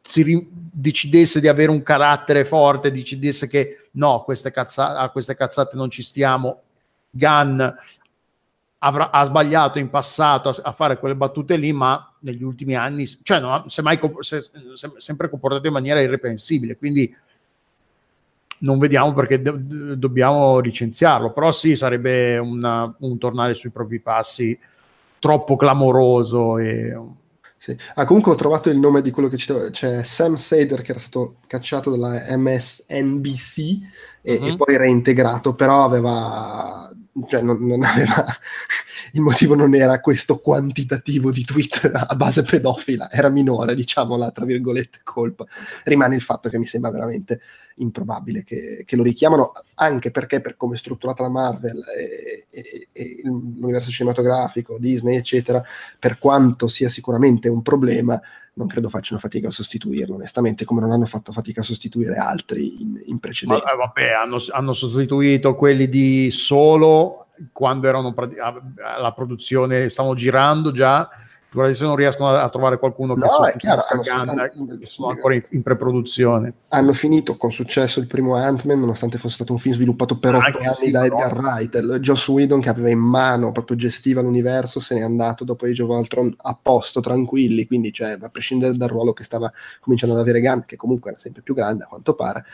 [0.00, 5.36] si ri, decidesse di avere un carattere forte, decidesse che no, queste cazza, a queste
[5.36, 6.62] cazzate non ci stiamo
[7.10, 7.60] Gunn
[8.78, 13.06] avrà, ha sbagliato in passato a, a, fare quelle battute lì, ma negli ultimi anni,
[13.22, 17.14] cioè no, si è è sempre comportato in maniera irreprensibile, quindi
[18.60, 19.58] non vediamo perché do,
[19.94, 24.58] dobbiamo licenziarlo, però sì, sarebbe una, un tornare sui propri passi
[25.18, 26.96] troppo clamoroso e
[27.58, 27.76] sì.
[27.94, 31.00] Ah, comunque ho trovato il nome di quello che citavo, c'è Sam Sader che era
[31.00, 33.58] stato cacciato dalla MSNBC
[34.22, 34.46] e, uh-huh.
[34.46, 36.88] e poi reintegrato, però aveva
[37.26, 38.24] cioè non, non aveva
[39.12, 44.44] il motivo non era questo quantitativo di tweet a base pedofila, era minore, diciamola tra
[44.44, 45.44] virgolette, colpa.
[45.84, 47.40] Rimane il fatto che mi sembra veramente
[47.76, 52.88] improbabile che, che lo richiamano, anche perché per come è strutturata la Marvel e, e,
[52.92, 55.62] e l'universo cinematografico, Disney, eccetera,
[55.98, 58.20] per quanto sia sicuramente un problema,
[58.58, 62.82] non credo facciano fatica a sostituirlo, onestamente, come non hanno fatto fatica a sostituire altri
[62.82, 63.64] in, in precedenza.
[63.64, 68.12] Ma, eh, vabbè, hanno, hanno, sostituito quelli di solo quando erano
[69.00, 71.08] la produzione, stavano girando già
[71.50, 74.02] Se non riescono a, trovare qualcuno che no, è chiaro, hanno,
[74.52, 76.52] Gunn, che sono ancora in, in, preproduzione.
[76.68, 80.58] Hanno finito con successo il primo Ant-Man, nonostante fosse stato un film sviluppato per otto
[80.58, 81.48] anni sì, da Edgar però.
[81.48, 81.98] Wright.
[82.00, 85.88] Joss Whedon, che aveva in mano, proprio gestiva l'universo, se n'è andato dopo Age of
[85.88, 87.66] Ultron a posto, tranquilli.
[87.66, 91.18] Quindi, cioè, a prescindere dal ruolo che stava cominciando ad avere Gunn, che comunque era
[91.18, 92.44] sempre più grande a quanto pare,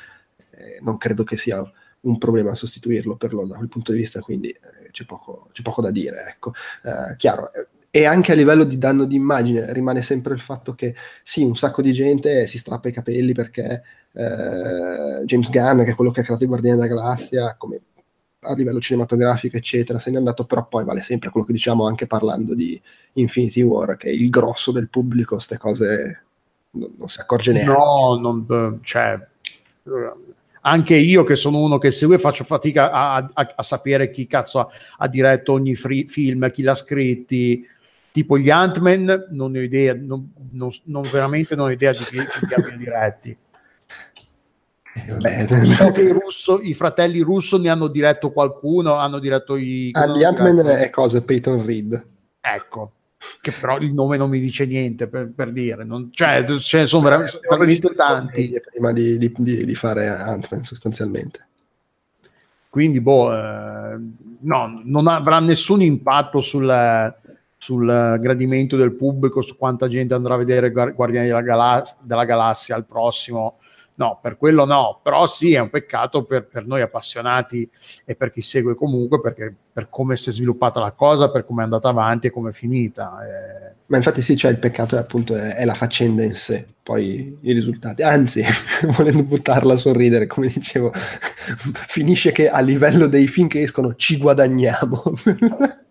[0.53, 1.61] eh, non credo che sia
[2.03, 5.49] un problema a sostituirlo per loro da quel punto di vista, quindi eh, c'è, poco,
[5.51, 6.27] c'è, poco, da dire.
[6.29, 6.53] Ecco.
[6.85, 10.97] Eh, chiaro, eh, e anche a livello di danno d'immagine rimane sempre il fatto che
[11.23, 15.95] sì, un sacco di gente si strappa i capelli perché eh, James Gunn, che è
[15.95, 17.83] quello che ha creato i Guardiani della Galassia, come
[18.41, 22.09] a livello cinematografico, eccetera, se n'è andato, però poi vale sempre quello che diciamo anche
[22.09, 26.23] parlando di Infinity War, che il grosso del pubblico queste cose
[26.73, 27.71] non, non si accorge neanche.
[27.71, 29.25] No, non, cioè,
[30.63, 34.59] anche io che sono uno che segue faccio fatica a, a, a sapere chi cazzo
[34.59, 37.65] ha, ha diretto ogni free, film, chi l'ha scritti,
[38.15, 42.19] tipo gli Ant-Man non ho idea, non, non, non veramente non ho idea di chi,
[42.47, 43.37] chi abbia diretti.
[44.95, 49.91] Eh, so che i, russo, i, fratelli russo ne hanno diretto qualcuno, hanno diretto i...
[49.95, 51.21] Ah, gli Ant-Man è cosa?
[51.23, 52.07] Peyton Reed.
[52.41, 52.93] Ecco,
[53.41, 56.87] che però il nome non mi dice niente per, per dire, non, cioè ce ne
[56.87, 58.55] sono veramente, veramente tanti.
[58.71, 61.49] Prima di, di, di, di fare Ant-Man sostanzialmente.
[62.71, 63.99] Quindi, boh, eh,
[64.39, 67.13] no, non avrà nessun impatto sul
[67.65, 72.75] sul gradimento del pubblico, su quanta gente andrà a vedere Guardiani della, Galas- della Galassia
[72.75, 73.57] al prossimo.
[73.95, 77.67] No, per quello no, però sì, è un peccato per, per, noi appassionati
[78.05, 81.63] e per chi segue comunque, perché per come si è sviluppata la cosa, per come
[81.63, 83.21] è andata avanti e come è finita.
[83.25, 83.73] Eh.
[83.87, 87.39] Ma infatti sì, cioè il peccato è appunto è, è la faccenda in sé, poi
[87.41, 88.03] i risultati.
[88.03, 88.45] Anzi,
[88.95, 90.93] volendo buttarla a sorridere, come dicevo,
[91.87, 95.03] finisce che a livello dei film che escono ci guadagniamo.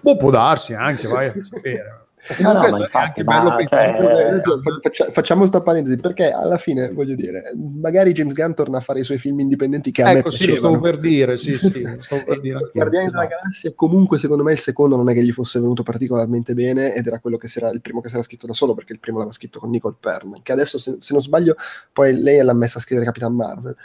[0.00, 2.00] Boh, può darsi anche, vai a sapere.
[2.40, 4.40] No, no, infatti, ma, cioè...
[4.80, 9.00] Faccia, facciamo sta parentesi perché alla fine voglio dire magari James Gunn torna a fare
[9.00, 11.82] i suoi film indipendenti che a ecco, me sì, lo stavo per dire sì, sì,
[12.24, 15.58] per dire Guardiani della Galassia comunque secondo me il secondo non è che gli fosse
[15.58, 18.46] venuto particolarmente bene ed era quello che si era, il primo che si era scritto
[18.46, 21.22] da solo perché il primo l'aveva scritto con Nicole Perman che adesso se, se non
[21.22, 21.56] sbaglio
[21.92, 23.76] poi lei l'ha messa a scrivere Capitan Marvel.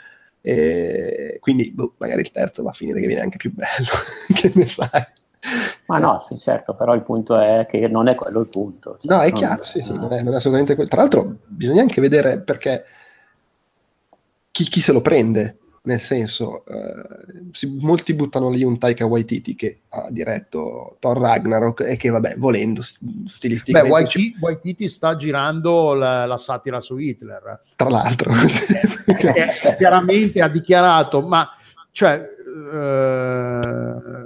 [0.41, 3.89] E quindi boh, magari il terzo va a finire che viene anche più bello.
[4.33, 5.05] Che ne sai
[5.88, 8.97] ma no, sì, certo, però il punto è che non è quello il punto.
[9.00, 10.89] Cioè, no, è non, chiaro, sì, sì, non è, non è assolutamente quello.
[10.89, 12.84] Tra l'altro bisogna anche vedere perché
[14.52, 19.56] chi, chi se lo prende, nel senso, eh, si, molti buttano lì un Taika Waititi
[19.56, 23.89] che ha diretto Thor Ragnarok e che vabbè, volendo stilisticamente...
[23.89, 27.62] Beh, Waititi, Waititi sta girando la, la, satira su Hitler.
[27.76, 28.32] Tra l'altro.
[29.06, 31.50] eh, chiaramente ha dichiarato, ma
[31.91, 32.36] cioè...
[32.73, 34.26] Eh,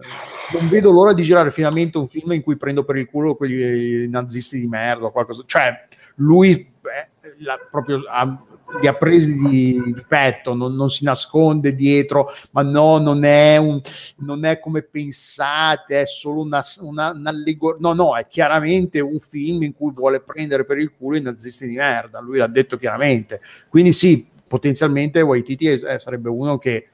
[0.54, 4.08] non vedo l'ora di girare finalmente un film in cui prendo per il culo quegli
[4.08, 5.44] nazisti di merda o qualcosa.
[5.46, 8.46] Cioè, lui eh, la, proprio ha,
[8.80, 13.58] li ha presi di, di petto, non, non, si nasconde dietro, ma no, non è,
[13.58, 13.80] un,
[14.18, 17.80] non è come pensate, è solo una, una, un'allegoria.
[17.80, 21.68] No, no, è chiaramente un film in cui vuole prendere per il culo i nazisti
[21.68, 22.20] di merda.
[22.20, 23.42] Lui l'ha detto chiaramente.
[23.70, 26.90] Quindi sì, potenzialmente Waititi sarebbe uno che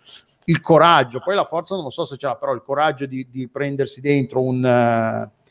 [0.49, 3.27] il coraggio, poi la forza non lo so se ce l'ha, però il coraggio di,
[3.29, 5.45] di prendersi dentro un uh,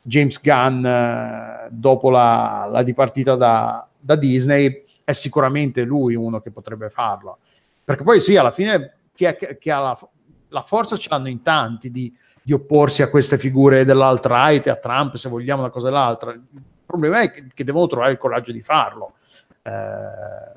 [0.00, 6.50] James Gunn uh, dopo la, la dipartita da, da, Disney è sicuramente lui uno che
[6.50, 7.38] potrebbe farlo.
[7.84, 10.08] Perché poi sì, alla fine chi, è, chi ha la,
[10.48, 15.16] la, forza ce l'hanno in tanti di, di opporsi a queste figure dell'alt-right, a Trump
[15.16, 16.32] se vogliamo una cosa o l'altra.
[16.32, 16.42] Il
[16.86, 19.12] problema è che, che devono trovare il coraggio di farlo.
[19.60, 20.56] Eh,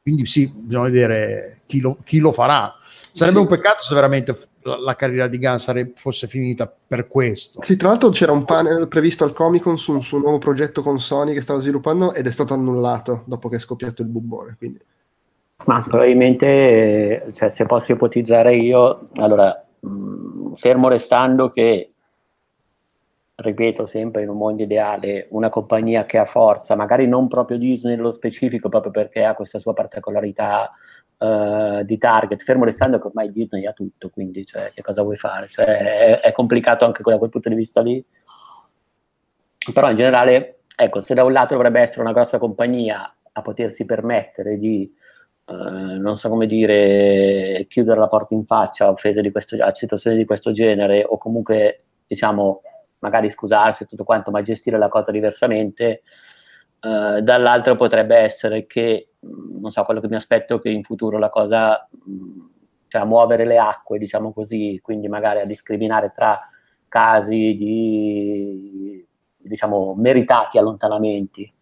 [0.00, 2.74] quindi sì, bisogna vedere chi lo, chi lo farà.
[3.12, 3.42] Sarebbe sì.
[3.42, 7.62] un peccato se veramente la, la carriera di Gunn sare, fosse finita per questo.
[7.62, 10.82] Sì, tra l'altro c'era un panel previsto al Comic Con su un suo nuovo progetto
[10.82, 14.56] con Sony che stava sviluppando ed è stato annullato dopo che è scoppiato il bubbone.
[14.58, 14.80] Quindi.
[15.64, 21.92] Ma probabilmente, cioè, se posso ipotizzare io, allora, mh, mm, fermo restando che
[23.34, 27.96] ripeto sempre in un mondo ideale, una compagnia che ha forza, magari non proprio Disney
[27.96, 30.70] nello specifico, proprio perché ha questa sua particolarità
[31.22, 35.16] uh, di target, fermo restando che ormai Disney ha tutto, quindi cioè, che cosa vuoi
[35.16, 35.48] fare?
[35.48, 38.04] Cioè, è, è, complicato anche da quel punto di vista lì.
[39.72, 43.84] Però in generale, ecco, se da un lato dovrebbe essere una grossa compagnia a potersi
[43.84, 45.00] permettere di
[45.44, 50.24] Uh, non so come dire, chiudere la porta in faccia a, questo, a situazioni di
[50.24, 52.62] questo genere o comunque diciamo
[53.00, 56.02] magari scusarsi e tutto quanto, ma gestire la cosa diversamente.
[56.84, 61.16] Uh, dall'altro potrebbe essere che, mm, non so, quello che mi aspetto che in futuro
[61.18, 62.40] la cosa, mm,
[62.88, 66.40] cioè muovere le acque, diciamo così, quindi magari a discriminare tra
[66.88, 69.06] casi di,
[69.38, 71.52] diciamo, meritati allontanamenti,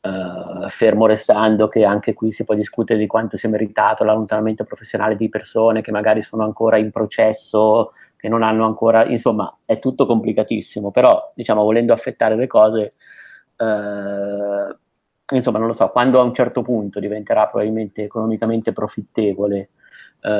[0.00, 5.16] Uh, fermo restando che anche qui si può discutere di quanto sia meritato l'allontanamento professionale
[5.16, 10.06] di persone che magari sono ancora in processo che non hanno ancora, insomma, è tutto
[10.06, 12.92] complicatissimo, però diciamo volendo affettare le cose,
[13.58, 14.76] eh,
[15.36, 19.70] insomma, non lo so, quando a un certo punto diventerà probabilmente economicamente profittevole
[20.20, 20.30] eh,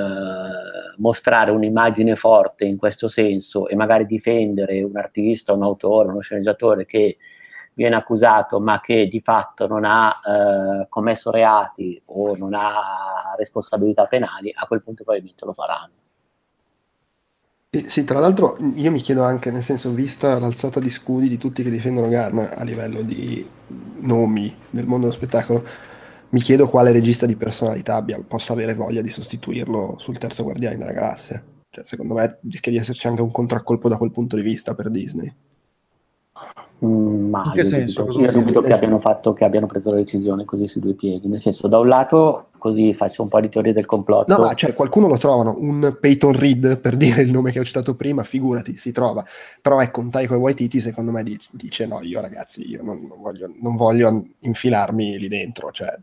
[0.96, 6.86] mostrare un'immagine forte in questo senso e magari difendere un artista, un autore, uno sceneggiatore
[6.86, 7.18] che
[7.74, 14.06] viene accusato ma che di fatto non ha eh, commesso reati o non ha responsabilità
[14.06, 15.97] penali, a quel punto probabilmente lo faranno.
[17.70, 21.62] Sì, tra l'altro io mi chiedo anche, nel senso, vista l'alzata di scudi di tutti
[21.62, 23.46] che difendono Gunn a livello di
[24.00, 25.62] nomi nel mondo dello spettacolo,
[26.30, 30.78] mi chiedo quale regista di personalità abbia, possa avere voglia di sostituirlo sul terzo Guardiani
[30.78, 31.44] della Galassia.
[31.68, 34.88] Cioè, secondo me rischia di esserci anche un contraccolpo da quel punto di vista per
[34.88, 35.30] Disney.
[36.84, 38.04] Mm, ma In che io senso?
[38.04, 41.28] Dubito, io dubito che abbiano, fatto, che abbiano preso la decisione così su due piedi.
[41.28, 44.36] Nel senso, da un lato, così faccio un po' di teorie del complotto.
[44.36, 47.64] No, ma cioè, qualcuno lo trovano, un Peyton Reed, per dire il nome che ho
[47.64, 49.24] citato prima, figurati, si trova.
[49.62, 53.50] Però ecco, un Taiko Waititi, secondo me, dice, no, io ragazzi, io non, non, voglio,
[53.60, 55.70] non voglio infilarmi lì dentro.
[55.70, 55.96] Cioè...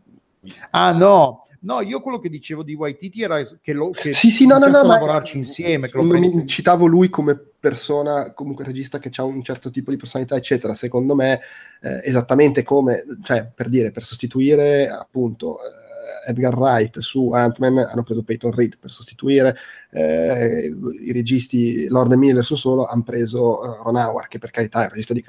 [0.70, 4.46] Ah no, No, io quello che dicevo di Waititi era che, lo, che sì, sì,
[4.46, 5.88] no, no, no, lavorarci insieme.
[5.88, 10.36] Che mi, citavo lui come persona, comunque regista che ha un certo tipo di personalità,
[10.36, 10.74] eccetera.
[10.74, 11.40] Secondo me,
[11.80, 15.85] eh, esattamente come, cioè, per dire, per sostituire appunto eh,
[16.26, 19.56] Edgar Wright su Ant-Man, hanno preso Peyton Reed per sostituire
[19.90, 24.50] eh, i registi Lord e Miller su solo, hanno preso uh, Ron Howard, che per
[24.50, 25.24] carità è un regista di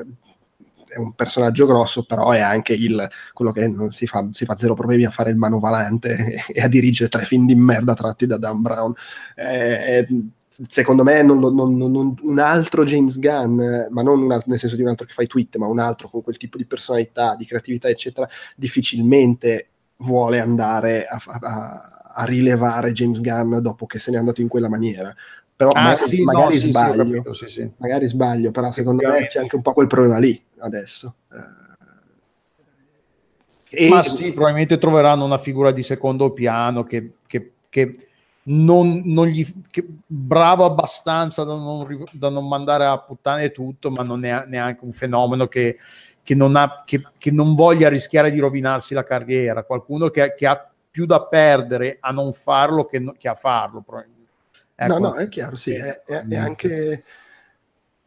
[0.88, 4.74] è un personaggio grosso, però è anche il, quello che si fa, si fa zero
[4.74, 8.62] problemi a fare il manovalante e a dirigere tre film di merda tratti da Dan
[8.62, 8.94] Brown.
[9.36, 10.08] Eh,
[10.68, 14.82] secondo me non non, non, un altro James Gunn, ma non altro, nel senso di
[14.82, 17.90] un altro che fai tweet, ma un altro con quel tipo di personalità, di creatività,
[17.90, 24.42] eccetera, difficilmente vuole andare a, a, a rilevare James Gunn dopo che se n'è andato
[24.42, 25.14] in quella maniera.
[25.56, 29.26] Però ah, magari, sì, magari no, sbaglio, sì, capito, sì, magari sbaglio, però secondo me
[29.26, 31.16] c'è anche un po' quel problema lì adesso.
[33.70, 38.08] Eh, Ma sì, probabilmente troveranno una figura di secondo piano che, che, che
[38.44, 44.04] non, non gli, che, bravo abbastanza da non, da non, mandare a puttane tutto, ma
[44.04, 45.78] non è neanche un fenomeno che,
[46.28, 49.64] che, non ha, che, non voglia rischiare di rovinarsi la carriera.
[49.64, 53.82] Qualcuno che, ha più da perdere a non farlo che, che a farlo.
[54.76, 55.00] Ecco.
[55.00, 57.04] No, no, è chiaro, sì, è, è, è anche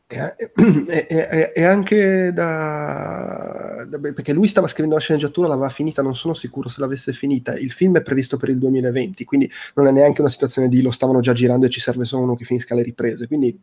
[0.06, 6.14] è, è, è, anche da, da, perché lui stava scrivendo la sceneggiatura, l'aveva finita, non
[6.14, 7.56] sono sicuro se l'avesse finita.
[7.56, 10.90] Il film è previsto per il 2020, quindi non è neanche una situazione di lo
[10.90, 13.26] stavano già girando e ci serve solo uno che finisca le riprese.
[13.26, 13.58] Quindi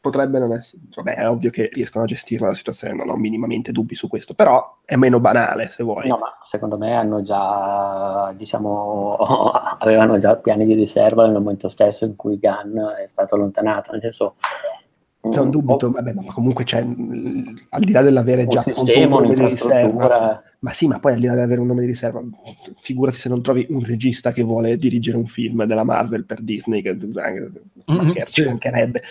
[0.00, 0.82] potrebbe non essere.
[0.94, 4.34] Vabbè, è ovvio che riescono a gestirla la situazione, non ho minimamente dubbi su questo,
[4.34, 6.08] però è meno banale se vuoi.
[6.08, 9.16] No, ma secondo me hanno già, diciamo,
[9.78, 14.00] avevano già piani di riserva nel momento stesso in cui Gunn è stato allontanato, nel
[14.00, 14.36] senso
[15.22, 19.34] non dubito, vabbè, ma comunque c'è, al di là dell'avere già un, sistema, un nome
[19.34, 22.22] di riserva, ma sì, ma poi al di là dell'avere un nome di riserva,
[22.80, 26.80] figurati se non trovi un regista che vuole dirigere un film della Marvel per Disney,
[26.80, 29.02] che mm-hmm, ci mancherebbe.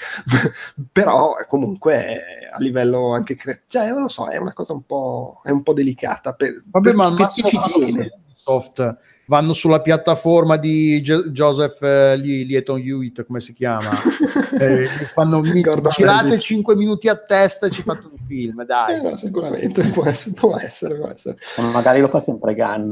[0.92, 5.40] Però comunque a livello anche cre- cioè, non lo so, è una cosa un po',
[5.42, 6.32] è un po delicata.
[6.32, 8.10] Per, vabbè, per, ma chi ci tiene.
[8.42, 8.96] Soft
[9.28, 13.90] vanno sulla piattaforma di G- Joseph eh, Lieton Hewitt, come si chiama?
[14.58, 15.62] eh, fanno, mi,
[15.96, 19.12] girate 5 minuti a testa e ci fate un film, dai.
[19.12, 21.36] Eh, sicuramente, può essere, può essere, può essere.
[21.72, 22.90] Magari lo fa sempre Gunn,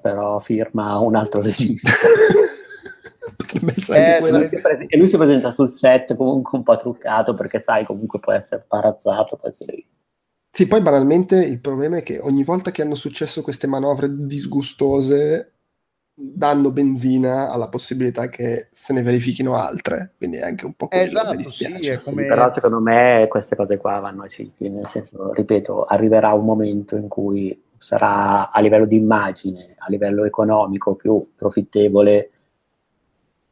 [0.00, 1.90] però firma un altro regista.
[3.92, 7.84] eh, lui pres- e lui si presenta sul set comunque un po' truccato perché sai
[7.84, 9.84] comunque può essere parazzato può essere
[10.54, 15.51] sì, poi banalmente il problema è che ogni volta che hanno successo queste manovre disgustose
[16.14, 21.04] danno benzina alla possibilità che se ne verifichino altre, quindi è anche un po' quello
[21.04, 21.98] esatto, che dispiace.
[21.98, 22.26] Sì, come...
[22.26, 26.96] Però secondo me queste cose qua vanno a cicli, nel senso, ripeto, arriverà un momento
[26.96, 32.30] in cui sarà a livello di immagine, a livello economico più profittevole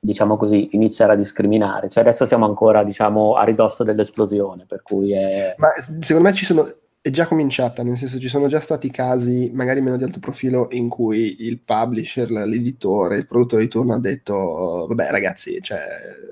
[0.02, 1.90] diciamo così, iniziare a discriminare.
[1.90, 5.54] Cioè adesso siamo ancora, diciamo, a ridosso dell'esplosione, per cui è...
[5.58, 5.68] Ma
[6.00, 6.66] secondo me ci sono
[7.02, 10.68] è già cominciata, nel senso ci sono già stati casi, magari meno di alto profilo,
[10.72, 15.80] in cui il publisher, l'editore, il produttore di turno ha detto, vabbè ragazzi, cioè,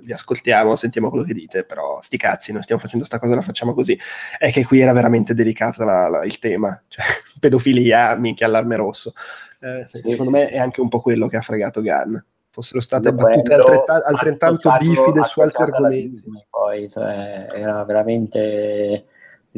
[0.03, 3.41] vi ascoltiamo, sentiamo quello che dite, però sti cazzi, noi stiamo facendo sta cosa, la
[3.41, 3.99] facciamo così.
[4.39, 7.05] È che qui era veramente delicato la, la, il tema, cioè,
[7.41, 9.15] pedofilia, minchia, allarme rosso.
[9.61, 12.15] Eh, secondo me è anche un po' quello che ha fregato Gunn.
[12.51, 16.23] Fossero state battute altrettanto, altrettanto bifide su altri argomenti.
[16.51, 19.07] Poi, cioè, era veramente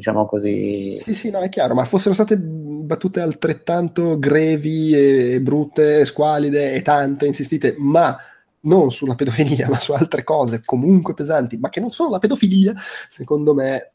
[0.00, 0.96] diciamo così.
[0.98, 6.82] Sì, sì, no, è chiaro, ma fossero state battute altrettanto grevi e brutte, squalide e
[6.82, 8.16] tante, insistite, ma
[8.62, 12.72] non sulla pedofilia, ma su altre cose comunque pesanti, ma che non sono la pedofilia,
[13.08, 13.92] secondo me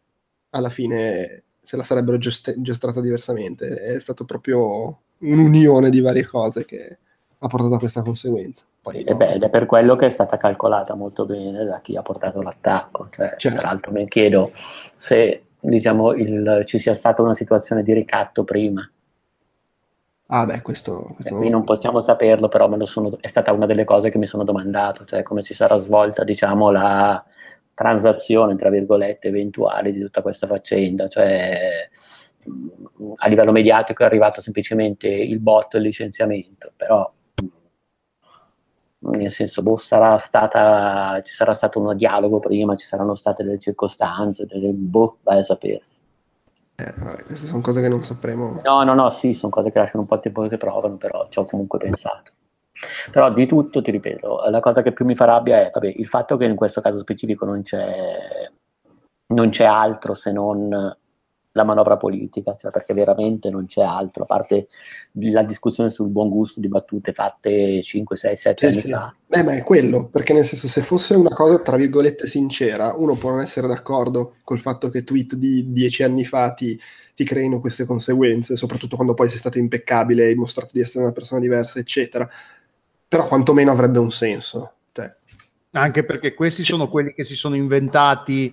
[0.51, 3.82] alla fine se la sarebbero gest- gestata diversamente.
[3.82, 6.99] È stato proprio un'unione di varie cose che
[7.39, 8.64] ha portato a questa conseguenza.
[8.82, 9.20] Poi, sì, no.
[9.20, 13.08] ed è per quello che è stata calcolata molto bene da chi ha portato l'attacco.
[13.10, 13.60] Cioè, certo.
[13.60, 14.51] Tra l'altro mi chiedo
[14.95, 18.89] se diciamo, il, ci sia stata una situazione di ricatto prima.
[20.28, 21.13] Ah, beh, questo.
[21.16, 21.36] questo...
[21.36, 25.05] Qui non possiamo saperlo, però sono, è stata una delle cose che mi sono domandato,
[25.05, 27.24] cioè come si sarà svolta, diciamo, la
[27.74, 31.07] transazione, tra virgolette, eventuale di tutta questa faccenda.
[31.07, 31.89] Cioè,
[33.18, 37.11] a livello mediatico è arrivato semplicemente il bot e il licenziamento, però
[39.12, 43.60] nel senso, boh, sarà stata, ci sarà stato un dialogo prima, ci saranno state delle
[43.60, 45.82] circostanze, delle, boh, vai a sapere.
[46.76, 48.60] Eh, vabbè, queste sono cose che non sapremo.
[48.64, 51.28] No, no, no, sì, sono cose che lasciano un po' il tempo che provano, però
[51.30, 52.32] ci ho comunque pensato.
[53.12, 56.08] Però di tutto, ti ripeto, la cosa che più mi fa rabbia è vabbè, il
[56.08, 58.49] fatto che in questo caso specifico non c'è,
[59.28, 60.95] non c'è altro se non
[61.56, 64.68] la manovra politica, cioè perché veramente non c'è altro, a parte
[65.14, 68.91] la discussione sul buon gusto di battute fatte 5, 6, 7 sì, anni sì.
[68.91, 69.16] fa.
[69.26, 73.16] Beh, ma è quello, perché nel senso se fosse una cosa tra virgolette sincera, uno
[73.16, 76.78] può non essere d'accordo col fatto che tweet di 10 anni fa ti,
[77.16, 81.14] ti creino queste conseguenze, soprattutto quando poi sei stato impeccabile, hai dimostrato di essere una
[81.14, 82.30] persona diversa, eccetera.
[83.08, 84.72] Però quantomeno avrebbe un senso.
[85.76, 88.51] Anche perché questi sono quelli che si sono inventati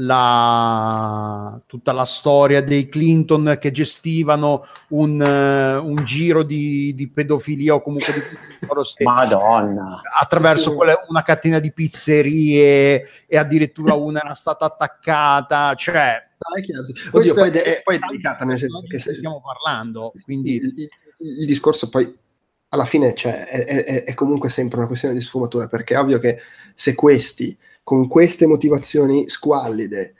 [0.00, 7.74] la, tutta la storia dei Clinton che gestivano un, uh, un giro di, di, pedofilia
[7.74, 10.00] o comunque di Madonna.
[10.20, 16.26] attraverso quelle, una catena di pizzerie e addirittura una era stata attaccata, cioè
[17.10, 20.72] Oddio, poi, è, è, poi è delicata nel senso che se, stiamo parlando, quindi il,
[20.76, 20.88] il,
[21.40, 22.16] il discorso poi
[22.70, 26.18] alla fine cioè, è, è, è, comunque sempre una questione di sfumatura, perché è ovvio
[26.18, 26.38] che
[26.74, 30.14] se questi con queste motivazioni squallide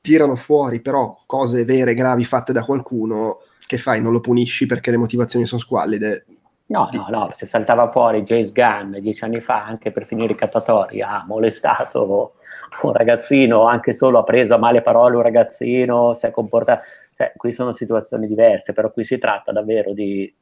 [0.00, 4.00] tirano fuori però cose vere, gravi fatte da qualcuno, che fai?
[4.00, 6.26] Non lo punisci perché le motivazioni sono squallide?
[6.68, 10.36] No, no, no, se saltava fuori James Gunn dieci anni fa anche per finire i
[10.36, 12.34] cattatori, ha molestato
[12.82, 16.82] un ragazzino, anche solo ha preso a male parole un ragazzino, si è comportato...
[17.16, 20.32] Cioè, qui sono situazioni diverse, però qui si tratta davvero di...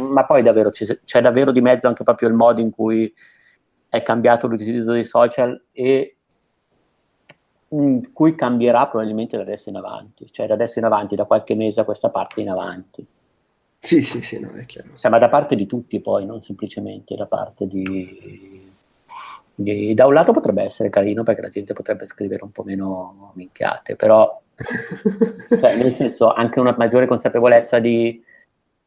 [0.00, 3.12] Ma poi davvero c'è davvero di mezzo anche proprio il modo in cui
[3.88, 6.16] è cambiato l'utilizzo dei social e
[7.68, 11.54] in cui cambierà probabilmente da adesso in avanti, cioè da adesso in avanti, da qualche
[11.54, 13.06] mese a questa parte in avanti.
[13.78, 14.90] Sì, sì, sì, no, è chiaro.
[14.96, 18.62] Cioè, ma da parte di tutti poi, non semplicemente da parte di,
[19.54, 19.94] di...
[19.94, 23.96] Da un lato potrebbe essere carino perché la gente potrebbe scrivere un po' meno minchiate,
[23.96, 24.40] però
[25.48, 28.22] cioè, nel senso anche una maggiore consapevolezza di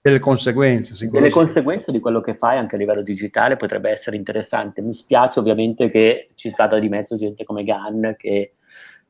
[0.06, 1.10] delle conseguenze.
[1.10, 4.84] Delle conseguenze di quello che fai anche a livello digitale potrebbe essere interessante.
[4.84, 8.54] Mi spiace ovviamente che ci vada di mezzo gente come Gunn, che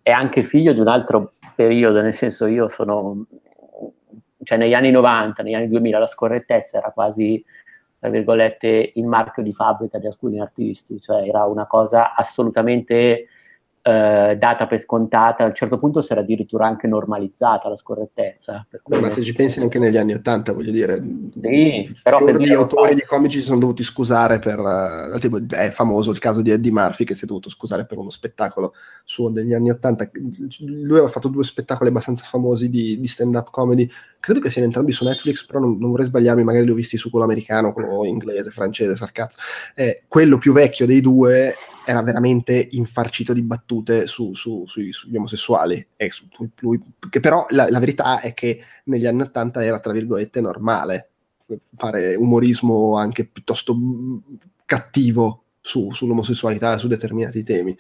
[0.02, 3.26] è anche figlio di un altro periodo, nel senso io sono,
[4.41, 7.43] cioè negli anni 90, negli anni 2000 la scorrettezza era quasi,
[8.00, 13.26] tra virgolette, il marchio di fabbrica di alcuni artisti, cioè era una cosa assolutamente
[13.88, 18.66] eh, data per scontata, a un certo punto si era addirittura anche normalizzata la scorrettezza.
[18.84, 21.00] Beh, ma se ci pensi anche negli anni Ottanta, voglio dire,
[21.40, 22.96] sì, però per gli autori poi...
[22.96, 26.72] di comici si sono dovuti scusare per, uh, tipo, è famoso il caso di Eddie
[26.72, 28.74] Murphy che si è dovuto scusare per uno spettacolo
[29.04, 30.10] suo degli anni Ottanta,
[30.62, 33.88] lui aveva fatto due spettacoli abbastanza famosi di, di stand-up comedy,
[34.20, 36.98] credo che siano entrambi su Netflix, però non, non, vorrei sbagliarmi, magari li ho visti
[36.98, 39.38] su quello americano, quello inglese, francese, sarcazzo.
[39.76, 41.54] Eh, quello più vecchio dei due
[41.86, 46.28] era veramente infarcito di battute su, su, su, sugli omosessuali, e su,
[46.60, 51.10] lui, che però la, la, verità è che negli anni 80 era, tra virgolette, normale
[51.76, 53.78] fare umorismo anche piuttosto
[54.66, 57.78] cattivo sull'omosessualità e su determinati temi.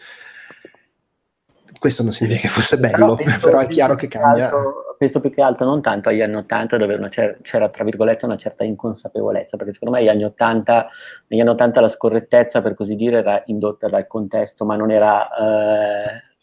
[1.77, 4.45] Questo non significa che fosse bello, però, però è chiaro che cambia.
[4.45, 8.25] Altro, penso più che altro non tanto agli anni 80 dove c'era, c'era, tra virgolette
[8.25, 10.89] una certa inconsapevolezza, perché secondo me negli anni 80,
[11.27, 15.27] negli anni 80 la scorrettezza per così dire era indotta dal contesto, ma non era...
[15.35, 16.33] Eh,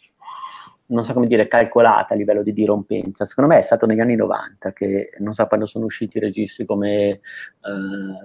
[0.93, 3.25] non so come dire, calcolata a livello di dirompenza.
[3.25, 7.09] Secondo me è stato negli anni 90 che, non so, quando sono usciti registi come
[7.09, 7.21] eh,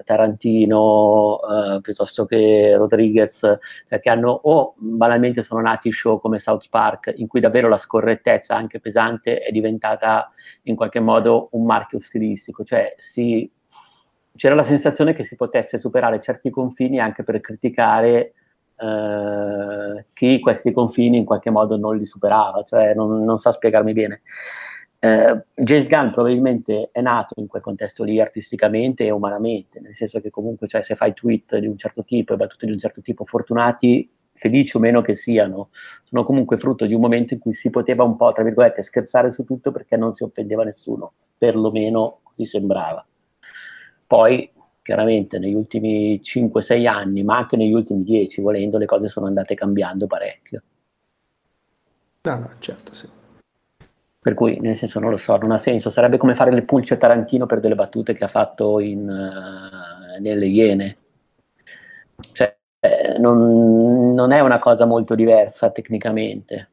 [0.04, 3.40] Tarantino, eh, piuttosto che Rodriguez,
[3.88, 7.78] cioè che hanno, o banalmente sono nati show come South Park, in cui davvero la
[7.78, 10.30] scorrettezza, anche pesante, è diventata
[10.64, 13.50] in qualche modo un marchio stilistico, cioè si,
[14.36, 18.34] c'era la sensazione che si potesse superare certi confini anche per criticare
[18.78, 23.94] eh, chi questi confini in qualche modo non li superava, cioè non, non so spiegarmi
[23.94, 24.22] bene.
[25.00, 30.20] Eh, James Gunn probabilmente è nato in quel contesto lì artisticamente e umanamente, nel senso
[30.22, 33.02] che comunque cioè, se fai tweet di un certo tipo e battute di un certo
[33.02, 35.70] tipo, fortunati, felici o meno che siano,
[36.04, 39.30] sono comunque frutto di un momento in cui si poteva un po', tra virgolette, scherzare
[39.30, 43.06] su tutto perché non si offendeva nessuno, perlomeno così sembrava.
[44.06, 44.52] Poi
[44.88, 49.54] chiaramente negli ultimi 5-6 anni, ma anche negli ultimi 10, volendo, le cose sono andate
[49.54, 50.64] cambiando parecchio.
[52.22, 53.10] No, no, certo, sì.
[54.18, 55.90] Per cui, nel senso, non lo so, non ha senso.
[55.90, 60.46] Sarebbe come fare le pulce Tarantino per delle battute che ha fatto in, uh, nelle
[60.46, 60.98] Iene.
[62.32, 66.70] Cioè, eh, non, non è una cosa molto diversa tecnicamente.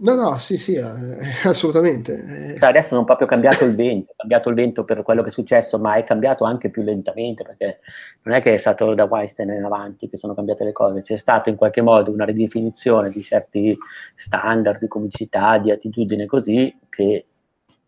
[0.00, 0.82] No, no, sì, sì, eh,
[1.48, 2.56] assolutamente.
[2.56, 5.32] Cioè, adesso non proprio cambiato il vento, è cambiato il vento per quello che è
[5.32, 7.80] successo, ma è cambiato anche più lentamente, perché
[8.22, 11.16] non è che è stato da Weinstein in avanti che sono cambiate le cose, c'è
[11.16, 13.76] stata in qualche modo una ridefinizione di certi
[14.14, 17.26] standard di comicità, di attitudine così, che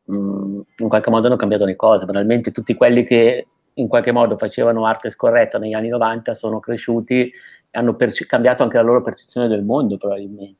[0.04, 2.06] mh, mm, in qualche modo hanno cambiato le cose.
[2.06, 7.30] Banalmente tutti quelli che in qualche modo facevano arte scorretta negli anni 90 sono cresciuti
[7.70, 10.59] e hanno perce- cambiato anche la loro percezione del mondo, probabilmente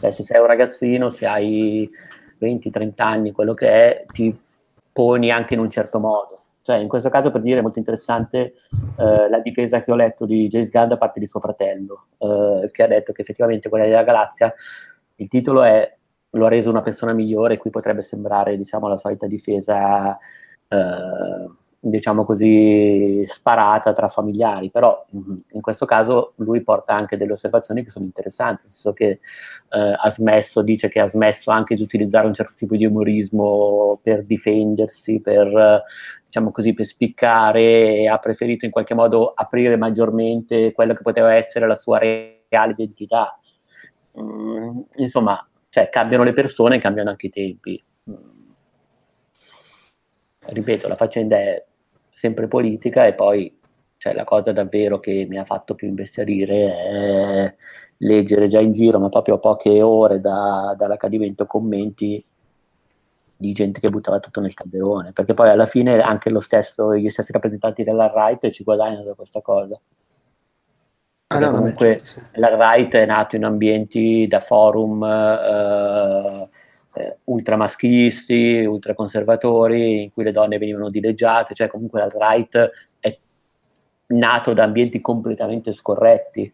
[0.00, 1.88] cioè, se sei un ragazzino, se hai
[2.40, 4.36] 20-30 anni, quello che è, ti
[4.92, 6.40] poni anche in un certo modo.
[6.62, 8.54] Cioè, in questo caso, per dire, è molto interessante
[8.96, 12.70] eh, la difesa che ho letto di James Gunn da parte di suo fratello, eh,
[12.70, 14.52] che ha detto che effettivamente quella della galassia,
[15.16, 15.94] il titolo è
[16.30, 20.16] lo ha reso una persona migliore, qui potrebbe sembrare, diciamo, la solita difesa
[20.68, 21.48] eh,
[21.86, 27.90] diciamo così, sparata tra familiari, però in questo caso lui porta anche delle osservazioni che
[27.90, 29.20] sono interessanti, nel senso che
[29.68, 34.00] eh, ha smesso, dice che ha smesso anche di utilizzare un certo tipo di umorismo
[34.02, 35.82] per difendersi, per,
[36.24, 41.34] diciamo così, per spiccare e ha preferito in qualche modo aprire maggiormente quello che poteva
[41.34, 43.38] essere la sua reale identità.
[44.18, 47.84] Mm, insomma, cioè, cambiano le persone, cambiano anche i tempi.
[48.10, 48.32] Mm.
[50.46, 51.64] Ripeto, la faccenda è
[52.14, 53.54] sempre politica e poi
[54.04, 57.54] cioè, la cosa davvero che mi ha fatto più imbestialire è
[57.98, 62.22] leggere già in giro, ma proprio a poche ore da, dall'accadimento, commenti
[63.34, 67.08] di gente che buttava tutto nel calderone, perché poi alla fine anche lo stesso, gli
[67.08, 69.80] stessi rappresentanti della Right ci guadagnano da questa cosa.
[71.28, 72.40] Ah, no, comunque certo, sì.
[72.40, 76.48] la Right è nato in ambienti da forum eh,
[76.94, 83.18] eh, ultramaschilisti, ultraconservatori, in cui le donne venivano dileggiate, cioè comunque la right è
[84.06, 86.52] nato da ambienti completamente scorretti,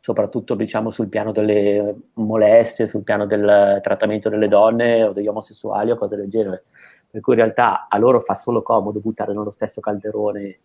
[0.00, 5.90] soprattutto diciamo sul piano delle molestie, sul piano del trattamento delle donne o degli omosessuali
[5.90, 6.64] o cose del genere.
[7.10, 10.58] Per cui in realtà a loro fa solo comodo buttare nello stesso calderone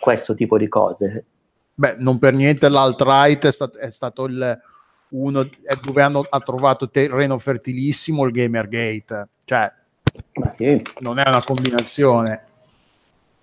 [0.00, 1.24] questo tipo di cose.
[1.74, 4.58] Beh, non per niente l'alt-right è, stat- è stato il,
[5.16, 9.72] uno è dove hanno ha trovato terreno fertilissimo il Gamergate, cioè
[10.48, 10.82] sì.
[10.98, 12.44] non è una combinazione.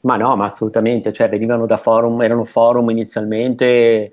[0.01, 4.11] Ma no, ma assolutamente, cioè venivano da forum, erano forum inizialmente eh,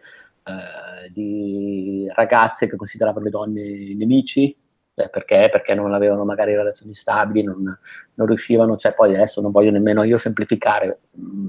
[1.13, 4.57] di ragazze che consideravano le donne nemici,
[4.95, 5.49] eh, perché?
[5.51, 7.77] Perché non avevano magari relazioni stabili, non,
[8.15, 11.47] non riuscivano, cioè poi adesso non voglio nemmeno io semplificare, mm,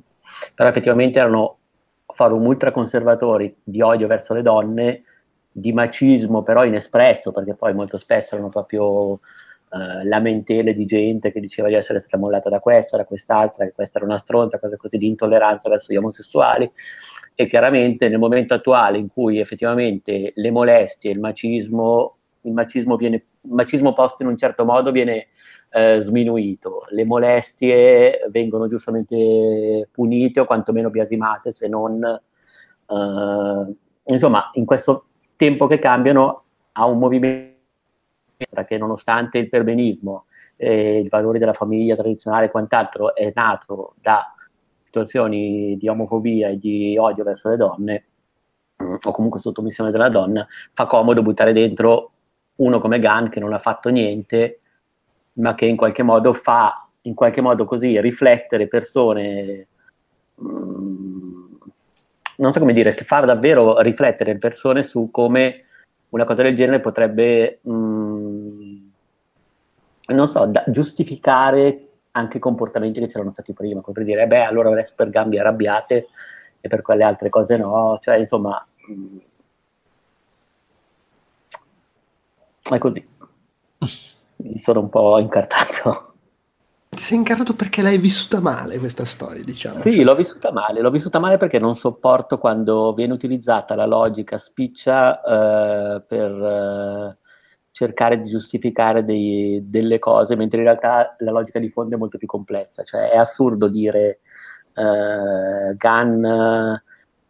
[0.56, 1.58] però effettivamente erano
[2.08, 5.04] forum ultraconservatori di odio verso le donne
[5.52, 9.20] di macismo però inespresso, perché poi molto spesso erano proprio
[9.74, 13.72] eh, lamentele di gente che diceva di essere stata mollata da questa, da quest'altra, che
[13.72, 16.70] questa era una stronza, cose così di intolleranza verso gli omosessuali.
[17.34, 23.16] E chiaramente nel momento attuale in cui effettivamente le molestie, il macismo, il macismo, viene,
[23.16, 25.28] il macismo posto in un certo modo viene
[25.72, 32.04] eh, sminuito, le molestie vengono giustamente punite o quantomeno biasimate, se non...
[32.04, 35.06] Eh, insomma, in questo
[35.42, 37.56] tempo che cambiano a un movimento
[38.68, 40.26] che nonostante il perbenismo,
[40.56, 44.36] eh, i valori della famiglia tradizionale e quant'altro è nato da
[44.84, 48.06] situazioni di omofobia e di odio verso le donne,
[48.84, 52.12] mm, o comunque sottomissione della donna, fa comodo buttare dentro
[52.58, 54.60] uno come Gunn che non ha fatto niente,
[55.34, 59.68] ma che in qualche modo fa, in qualche modo così, riflettere persone
[60.36, 61.11] mh, mm,
[62.42, 65.66] non so come dire, far davvero riflettere le persone su come
[66.10, 68.88] una cosa del genere potrebbe, mh, mm,
[70.08, 74.44] non so, da, giustificare anche comportamenti che c'erano stati prima, come per dire, eh beh,
[74.44, 76.08] allora adesso per gambe arrabbiate
[76.60, 79.18] e per quelle altre cose no, cioè insomma, mh, mm,
[82.72, 83.08] è così.
[84.38, 86.11] Mi sono un po' incartato.
[87.02, 89.82] Ti sei incarnato perché l'hai vissuta male questa storia, diciamo.
[89.82, 94.38] Sì, l'ho vissuta male, l'ho vissuta male perché non sopporto quando viene utilizzata la logica
[94.38, 97.18] spiccia eh, per eh,
[97.72, 102.20] cercare di giustificare dei, delle cose, mentre in realtà la logica di fondo è molto
[102.20, 102.84] più complessa.
[102.84, 104.20] Cioè è assurdo dire
[104.76, 106.24] eh, Gun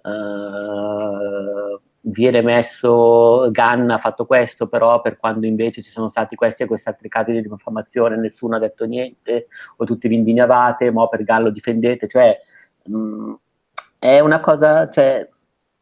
[0.03, 6.64] eh, viene messo Gunn ha fatto questo, però per quando invece ci sono stati questi
[6.64, 9.47] e questi altri casi di diffamazione nessuno ha detto niente,
[9.78, 12.39] o tutti vi indignavate, ma per Gunn lo difendete, cioè
[12.86, 13.34] mh, mm,
[13.99, 15.30] è una cosa, cioè,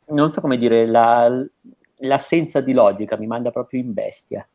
[0.08, 1.30] non so come dire, la,
[2.00, 4.46] l'assenza di logica mi manda proprio in bestia.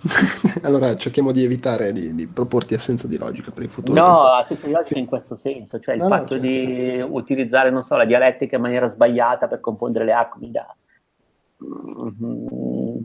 [0.62, 4.00] allora cerchiamo di evitare di, di, proporti assenza di logica per il futuro.
[4.00, 6.46] No, assenza di logica in questo senso, cioè il no, fatto no, certo.
[6.46, 10.74] di utilizzare, non so, la dialettica in maniera sbagliata per confondere le acque mi dà...
[11.62, 13.00] Mm-hmm.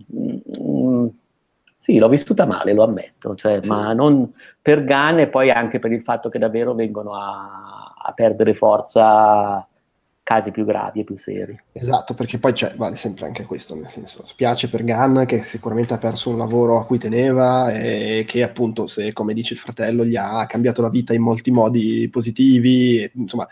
[1.77, 3.67] Sì, l'ho vissuta male, lo ammetto, cioè, sì.
[3.67, 4.31] ma non
[4.61, 9.67] per Gan e poi anche per il fatto che davvero vengono a, a perdere forza
[10.25, 11.55] casi più gravi e più seri.
[11.71, 15.99] Esatto, perché poi vale sempre anche questo, nel senso, spiace per Gunn che sicuramente ha
[15.99, 20.15] perso un lavoro a cui teneva e che appunto, se come dice il fratello, gli
[20.15, 23.47] ha cambiato la vita in molti modi positivi, e, insomma,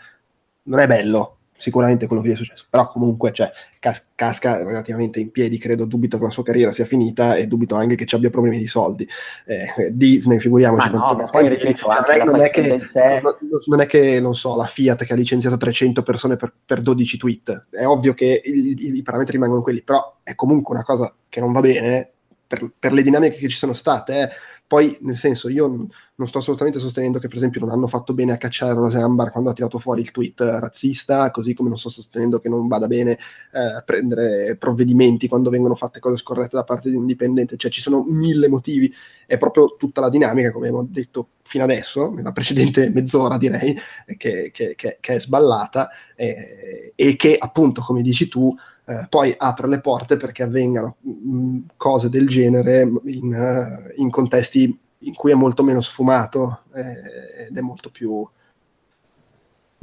[0.64, 5.20] non è bello, sicuramente quello che gli è successo, però comunque cioè, cas- casca relativamente
[5.20, 8.14] in piedi, credo, dubito che la sua carriera sia finita e dubito anche che ci
[8.14, 9.06] abbia problemi di soldi.
[9.46, 10.90] Eh, Disney, figuriamoci.
[10.90, 12.80] Ma no, ma poi ripeto, non, è, non, è che,
[13.22, 13.36] non,
[13.66, 17.16] non, è che, non so, la Fiat che ha licenziato 300 persone per, per 12
[17.18, 21.14] tweet, è ovvio che i, i, i, parametri rimangono quelli, però è comunque una cosa
[21.28, 22.10] che non va bene
[22.46, 24.28] per, per le dinamiche che ci sono state, eh
[24.66, 25.66] Poi, nel senso, io
[26.16, 29.30] non sto assolutamente sostenendo che, per esempio, non hanno fatto bene a cacciare Rose Ambar
[29.30, 32.86] quando ha tirato fuori il tweet razzista, così come non sto sostenendo che non vada
[32.86, 37.70] bene eh, prendere provvedimenti quando vengono fatte cose scorrette da parte di un dipendente, cioè
[37.70, 38.92] ci sono mille motivi,
[39.26, 43.76] è proprio tutta la dinamica, come abbiamo detto fino adesso, nella precedente mezz'ora direi,
[44.16, 48.54] che, che, che, che è sballata eh, e che appunto, come dici tu,
[48.86, 54.10] eh, poi apre le porte perché avvengano mh, mm, cose del genere in, uh, in,
[54.10, 58.26] contesti in cui è molto meno sfumato eh, ed è molto più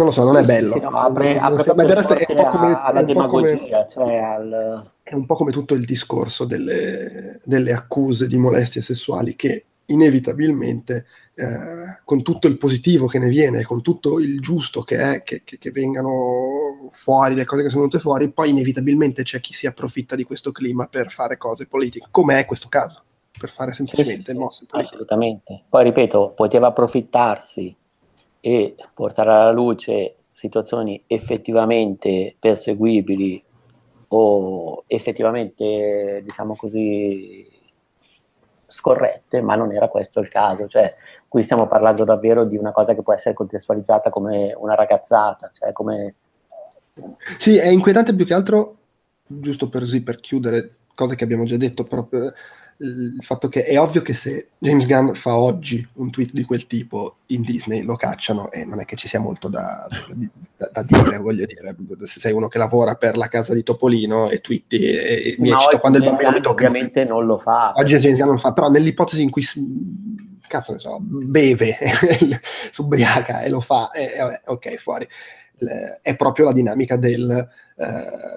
[0.02, 0.74] non lo so, non è bello.
[0.74, 4.92] Sì, no, apre, apre ma del resto è un po' come, alla cioè al...
[5.04, 11.06] è un po' come tutto il discorso delle, delle accuse di molestie sessuali che inevitabilmente
[11.34, 15.44] eh, con tutto il positivo che ne viene, con tutto il giusto che è che,
[15.44, 19.66] che, che, vengano fuori le cose che sono venute fuori, poi inevitabilmente c'è chi si
[19.66, 23.04] approfitta di questo clima per fare cose politiche, come è questo caso,
[23.38, 24.96] per fare semplicemente mosse politiche.
[24.96, 25.64] Assolutamente.
[25.70, 27.76] Poi ripeto, poteva approfittarsi
[28.40, 33.42] e portare alla luce situazioni effettivamente perseguibili
[34.10, 37.48] o effettivamente, diciamo così,
[38.72, 40.68] scorrette, ma non era questo il caso.
[40.68, 40.96] Cioè,
[41.28, 45.72] qui stiamo parlando davvero di una cosa che può essere contestualizzata come una ragazzata, cioè
[45.74, 46.16] come...
[47.38, 48.78] Sì, è inquietante più che altro,
[49.26, 52.32] giusto per, sì, per chiudere, cose che abbiamo già detto, proprio
[52.84, 56.66] il fatto che è ovvio che se James Gunn fa oggi un tweet di quel
[56.66, 59.88] tipo in Disney lo cacciano e non è che ci sia molto da,
[60.58, 61.76] da, da dire, voglio dire,
[62.06, 65.78] se sei uno che lavora per la casa di Topolino e twitti e, mi eccito
[65.78, 66.66] quando il bambino mi tocca.
[66.66, 67.74] Ovviamente non lo fa.
[67.76, 69.46] Oggi James Gunn non fa, però nell'ipotesi in cui
[70.48, 71.78] cazzo ne so, beve,
[72.72, 75.08] si ubriaca e lo fa, e, e, ok, fuori
[76.02, 77.86] è proprio la dinamica del uh,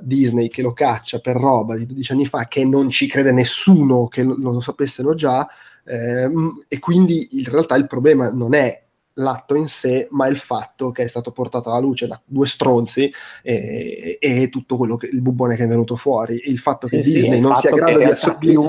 [0.03, 4.09] Disney che lo caccia per roba di 12 anni fa che non ci crede nessuno
[4.09, 5.49] che lo, lo sapessero già
[5.85, 6.31] eh,
[6.69, 8.83] e quindi in realtà il problema non è
[9.15, 13.13] l'atto in sé, ma il fatto che è stato portato alla luce da due stronzi
[13.43, 16.43] e, e tutto quello che il bubbone che è venuto fuori.
[16.47, 18.69] Il fatto che sì, Disney sì, non sia in grado di assorbire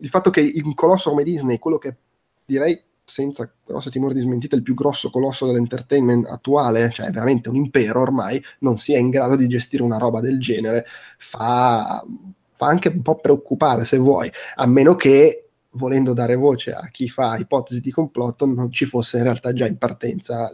[0.00, 1.96] il fatto che un colosso come Disney, quello che
[2.44, 7.56] direi senza grosso timore di smentita, il più grosso colosso dell'entertainment attuale, cioè veramente un
[7.56, 10.84] impero ormai, non sia in grado di gestire una roba del genere,
[11.16, 12.04] fa,
[12.52, 17.08] fa anche un po' preoccupare se vuoi, a meno che volendo dare voce a chi
[17.08, 20.50] fa ipotesi di complotto non ci fosse in realtà già in partenza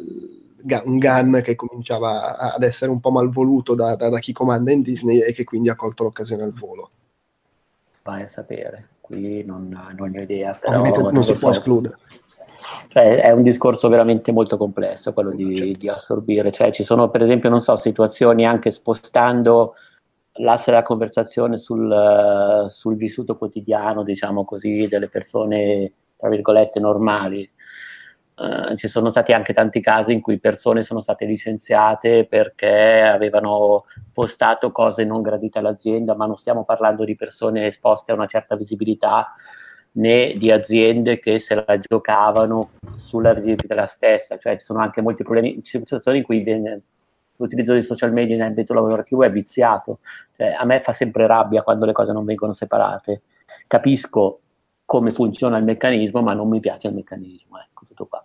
[0.84, 4.80] un gun che cominciava ad essere un po' malvoluto da, da, da chi comanda in
[4.82, 6.90] Disney e che quindi ha colto l'occasione al volo.
[8.02, 10.52] Vai a sapere, qui non, non ho idea.
[10.52, 11.98] Però Ovviamente non si può escludere.
[12.88, 15.78] Cioè, è un discorso veramente molto complesso quello di, certo.
[15.78, 16.50] di, assorbire.
[16.50, 19.74] Cioè, ci sono, per esempio, non so, situazioni anche spostando
[20.38, 27.48] l'asse della conversazione sul, sul vissuto quotidiano, diciamo così, delle persone, tra virgolette, normali.
[28.36, 33.84] Uh, ci sono stati anche tanti casi in cui persone sono state licenziate perché avevano
[34.12, 38.56] postato cose non gradite all'azienda, ma non stiamo parlando di persone esposte a una certa
[38.56, 39.34] visibilità,
[39.97, 45.22] né di aziende che se la giocavano sulla visibilità stessa, cioè ci sono anche molti
[45.22, 46.45] problemi, situazioni in cui
[47.36, 49.99] l'utilizzo dei social media in ambito lavorativo è viziato,
[50.36, 53.22] cioè, a me fa sempre rabbia quando le cose non vengono separate,
[53.66, 54.40] capisco
[54.84, 58.23] come funziona il meccanismo, ma non mi piace il meccanismo, ecco, tutto qua.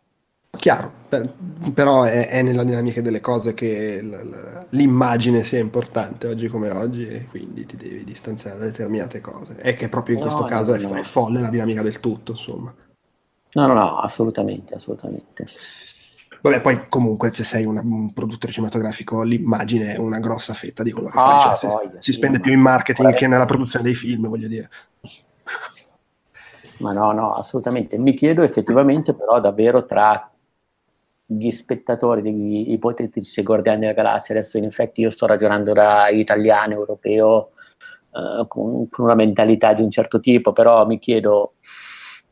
[0.59, 1.33] Chiaro, per,
[1.73, 4.03] però è, è, nella dinamica delle cose che
[4.69, 9.55] l'immagine sia importante oggi come oggi e quindi ti devi distanziare da determinate cose.
[9.61, 10.95] E che proprio in no, questo caso no.
[10.95, 12.75] È, folle la dinamica del tutto, insomma.
[13.51, 15.45] No, no, no, assolutamente, assolutamente.
[16.41, 20.91] Vabbè, poi comunque se sei una, un produttore cinematografico l'immagine è una grossa fetta di
[20.91, 23.85] quello che ah, fai, cioè, voglia, si, sì, spende più in marketing che nella produzione
[23.85, 24.69] dei film, voglio dire.
[26.79, 27.97] Ma no, no, assolutamente.
[27.97, 30.29] Mi chiedo effettivamente però davvero tra
[31.31, 36.73] gli spettatori degli ipotetici Guardiani della Galassia, adesso in effetti io sto ragionando da italiano,
[36.73, 37.51] europeo,
[38.11, 41.53] eh, con, con, una mentalità di un certo tipo, però mi chiedo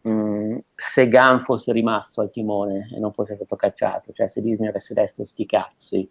[0.02, 4.42] mh, mm, se Gunn fosse rimasto al timone e non fosse stato cacciato, cioè se
[4.42, 6.10] Disney avesse detto sti cazzi,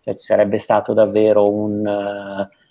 [0.00, 1.86] cioè ci sarebbe stato davvero un...
[1.86, 2.62] Uh,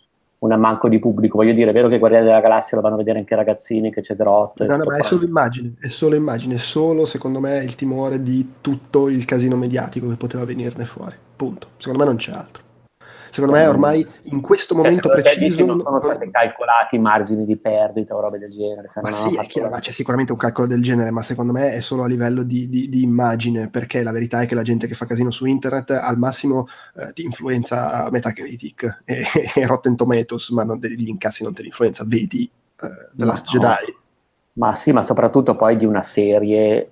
[0.44, 1.38] un ammanco di pubblico.
[1.38, 4.02] Voglio dire, è vero che Guardiani della Galassia lo vanno a vedere anche ragazzini, che
[4.02, 4.66] c'è Grot.
[4.66, 8.22] No, no, ma è solo immagine, è solo immagine, è solo secondo me il timore
[8.22, 11.16] di tutto il casino mediatico che poteva venirne fuori.
[11.36, 11.68] Punto.
[11.78, 12.62] Secondo me non c'è altro.
[13.34, 15.66] Secondo me ormai in questo cioè, momento preciso...
[15.66, 18.88] Non sono stati calcolati i margini di perdita o robe del genere.
[18.88, 21.72] Cioè ma sì, è chiaro, ma c'è sicuramente un calcolo del genere, ma secondo me
[21.72, 24.86] è solo a livello di, di, di immagine, perché la verità è che la gente
[24.86, 29.24] che fa casino su internet al massimo eh, ti influenza Metacritic e,
[29.56, 32.48] e Rotten Tomatoes, ma non, gli incassi non te li influenza, vedi
[32.82, 33.60] uh, The Last no.
[33.60, 33.98] Jedi.
[34.54, 36.92] Ma sì, ma soprattutto poi di una serie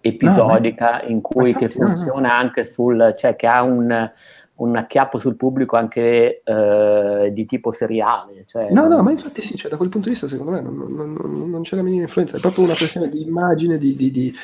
[0.00, 2.34] episodica no, in cui infatti, che funziona no.
[2.34, 4.10] anche sul, cioè che ha un,
[4.54, 8.44] un acchiappo sul pubblico anche eh, di tipo seriale.
[8.46, 10.76] Cioè, no, no, ma infatti sì, cioè, da quel punto di vista secondo me non,
[10.76, 14.10] non, non, non c'è la minima influenza, è proprio una questione di immagine, di, di,
[14.10, 14.34] di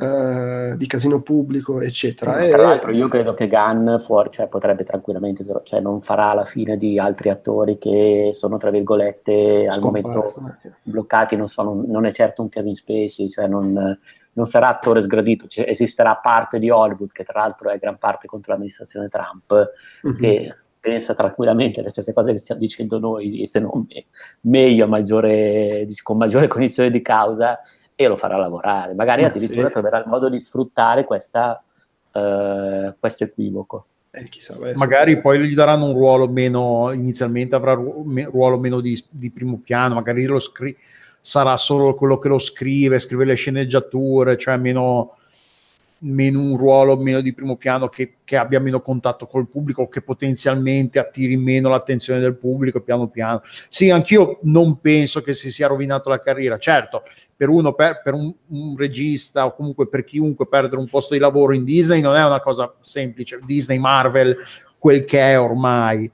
[0.00, 2.38] eh, di casino pubblico, eccetera.
[2.38, 2.50] e...
[2.50, 6.78] Tra l'altro, io credo che Gunn fuori, cioè, potrebbe tranquillamente, cioè, non farà la fine
[6.78, 10.34] di altri attori che sono, tra virgolette, al momento
[10.84, 11.34] bloccati.
[11.34, 13.98] Non, so, non, è certo un Kevin Spacey, cioè non,
[14.38, 15.48] non sarà attore sgradito.
[15.48, 19.72] Cioè, esisterà parte di Hollywood, che tra l'altro è gran parte contro l'amministrazione Trump,
[20.06, 20.16] mm-hmm.
[20.16, 23.84] che pensa tranquillamente le stesse cose che stiamo dicendo noi, se non
[24.42, 27.58] meglio, maggiore, con maggiore cognizione di causa,
[27.96, 28.94] e lo farà lavorare.
[28.94, 29.72] Magari addirittura sì.
[29.72, 31.60] troverà il modo di sfruttare questa,
[32.12, 33.86] uh, questo equivoco.
[34.10, 39.04] Eh, chissà, magari poi gli daranno un ruolo meno, inizialmente avrà un ruolo meno di,
[39.10, 40.76] di primo piano, magari lo scri-
[41.28, 45.18] sarà solo quello che lo scrive, scrive le sceneggiature, cioè meno,
[45.98, 50.00] meno un ruolo meno di primo piano che, che, abbia meno contatto col pubblico, che
[50.00, 53.42] potenzialmente attiri meno l'attenzione del pubblico piano piano.
[53.68, 56.56] Sì, anch'io non penso che si sia rovinato la carriera.
[56.56, 57.02] Certo,
[57.36, 61.20] per, uno, per, per un, un, regista o comunque per chiunque perdere un posto di
[61.20, 63.38] lavoro in Disney non è una cosa semplice.
[63.44, 64.34] Disney, Marvel,
[64.78, 66.10] quel che è ormai.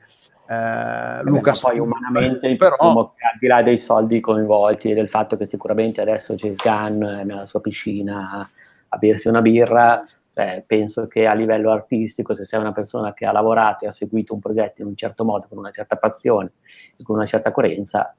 [0.47, 5.47] Eh, Lucas poi umanamente però al di là dei soldi coinvolti e del fatto che
[5.47, 8.47] sicuramente adesso Gunn è nella sua piscina
[8.89, 13.25] a bersi una birra, cioè, penso che a livello artistico, se sei una persona che
[13.25, 16.53] ha lavorato e ha seguito un progetto in un certo modo, con una certa passione
[16.97, 18.15] e con una certa coerenza,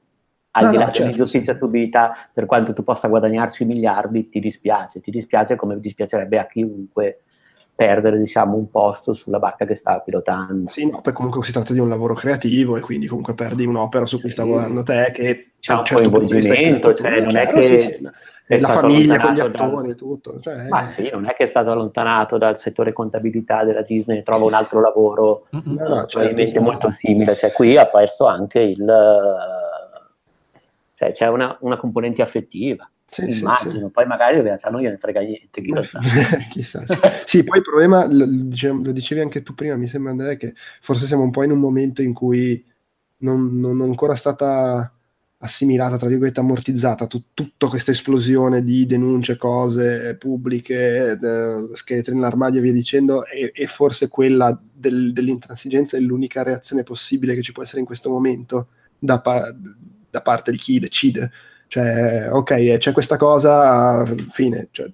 [0.52, 1.02] al no, di là no, certo.
[1.02, 6.48] dell'ingiustizia subita, per quanto tu possa guadagnarci miliardi, ti dispiace, ti dispiace come dispiacerebbe a
[6.48, 7.24] chiunque
[7.76, 10.70] perdere diciamo un posto sulla barca che stava pilotando.
[10.70, 14.06] Sì, no, poi comunque si tratta di un lavoro creativo e quindi comunque perdi un'opera
[14.06, 14.36] su cui sì.
[14.36, 17.64] sta lavorando te che c'è un certo coinvolgimento, cioè non è che...
[17.64, 18.10] Sì, sì
[18.48, 20.40] la famiglia con gli attori e tutto.
[20.40, 24.24] Cioè, ma sì, non è che è stato allontanato dal settore contabilità della Disney e
[24.24, 27.36] trova un altro lavoro no, no, probabilmente certo, molto simile.
[27.36, 28.86] Cioè, qui ha perso anche il...
[30.94, 32.88] Cioè, c'è una, una componente affettiva.
[33.16, 36.00] Sì, immagino, sì, poi magari in realtà non gliene frega niente, chi lo sa.
[36.50, 36.84] Chissà.
[37.26, 41.06] sì, poi il problema, lo, lo, dicevi anche tu prima, mi sembra Andrea, che forse
[41.06, 42.64] siamo un po' in un momento in cui
[43.20, 44.92] non, non è ancora stata
[45.38, 52.60] assimilata, tra virgolette, ammortizzata tu, tutta questa esplosione di denunce, cose pubbliche, eh, scheletri nell'armadio
[52.60, 57.54] e via dicendo, e, e forse quella del, dell'intransigenza è l'unica reazione possibile che ci
[57.54, 58.68] può essere in questo momento
[59.00, 59.56] da, pa-
[60.10, 61.32] da parte di chi decide.
[61.68, 64.90] Cioè, ok, c'è questa cosa, fine, cioè,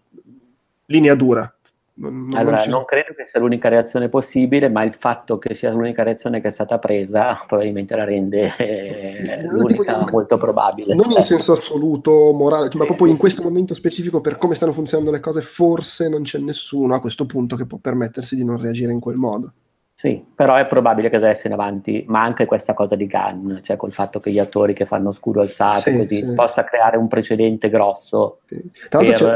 [0.85, 1.53] linea dura,
[1.93, 5.71] non, allora, non, non, credo che sia l'unica reazione possibile, ma il fatto che sia
[5.71, 10.95] l'unica reazione che è stata presa probabilmente la rende eh, sì, l'unica dire, molto probabile.
[10.95, 15.11] Non in senso assoluto, morale, ma proprio in questo momento specifico, per come stanno funzionando
[15.11, 18.91] le cose, forse non c'è nessuno a questo punto che può permettersi di non reagire
[18.91, 19.53] in quel modo.
[20.01, 23.77] Sì, però è probabile che adesso in avanti, ma anche questa cosa di Gunn, cioè
[23.77, 26.33] col fatto che gli attori che fanno scudo alzato sì, così sì.
[26.33, 28.39] possa creare un precedente grosso.
[28.47, 28.59] Sì.
[28.89, 29.27] Tra l'altro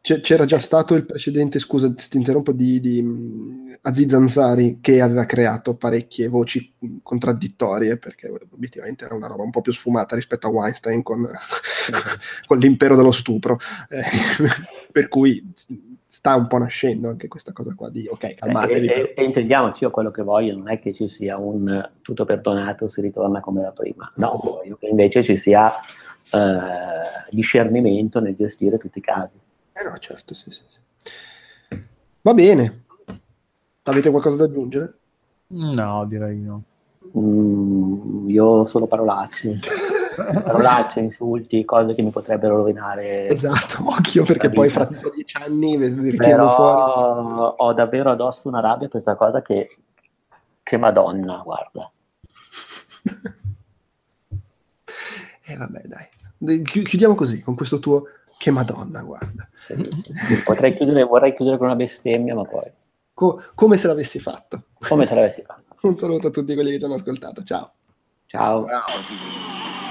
[0.00, 0.20] per...
[0.20, 5.74] c'era già stato il precedente, scusa ti interrompo, di, di Aziz Ansari che aveva creato
[5.74, 11.02] parecchie voci contraddittorie perché obiettivamente era una roba un po' più sfumata rispetto a Weinstein
[11.02, 11.26] con,
[12.46, 13.58] con l'impero dello stupro.
[13.88, 14.04] Eh,
[14.92, 15.44] per cui
[16.14, 18.86] sta un po' nascendo anche questa cosa qua di ok, calmatevi.
[18.86, 22.24] E, e, e intendiamoci, io quello che voglio non è che ci sia un tutto
[22.24, 24.12] perdonato, si ritorna come da prima.
[24.14, 25.72] No, voglio che invece ci sia
[26.30, 29.36] eh, discernimento nel gestire tutti i casi.
[29.72, 31.82] Eh no, certo, sì, sì, sì.
[32.20, 32.84] Va bene.
[33.82, 34.94] Avete qualcosa da aggiungere?
[35.48, 36.62] No, direi no.
[37.18, 39.58] Mm, io solo parolacce.
[40.14, 43.28] parolacce, insulti, cose che mi potrebbero rovinare.
[43.28, 47.54] Esatto, occhio perché poi fra dieci anni mi ritirano fuori.
[47.56, 49.76] Ho davvero addosso una rabbia per questa cosa che,
[50.62, 51.90] che madonna, guarda.
[55.46, 56.62] E eh, vabbè, dai.
[56.64, 58.04] Chiudiamo così, con questo tuo
[58.36, 59.48] che madonna, guarda.
[59.66, 59.88] Sì,
[60.26, 60.42] sì.
[60.42, 62.70] Potrei chiudere, vorrei chiudere con una bestemmia, ma poi...
[63.14, 64.64] Co- come se l'avessi fatto.
[64.86, 65.74] Come se l'avessi fatto.
[65.86, 67.42] Un saluto a tutti quelli che ci hanno ascoltato.
[67.42, 67.72] Ciao.
[68.26, 68.66] Ciao.
[68.66, 69.83] Ciao.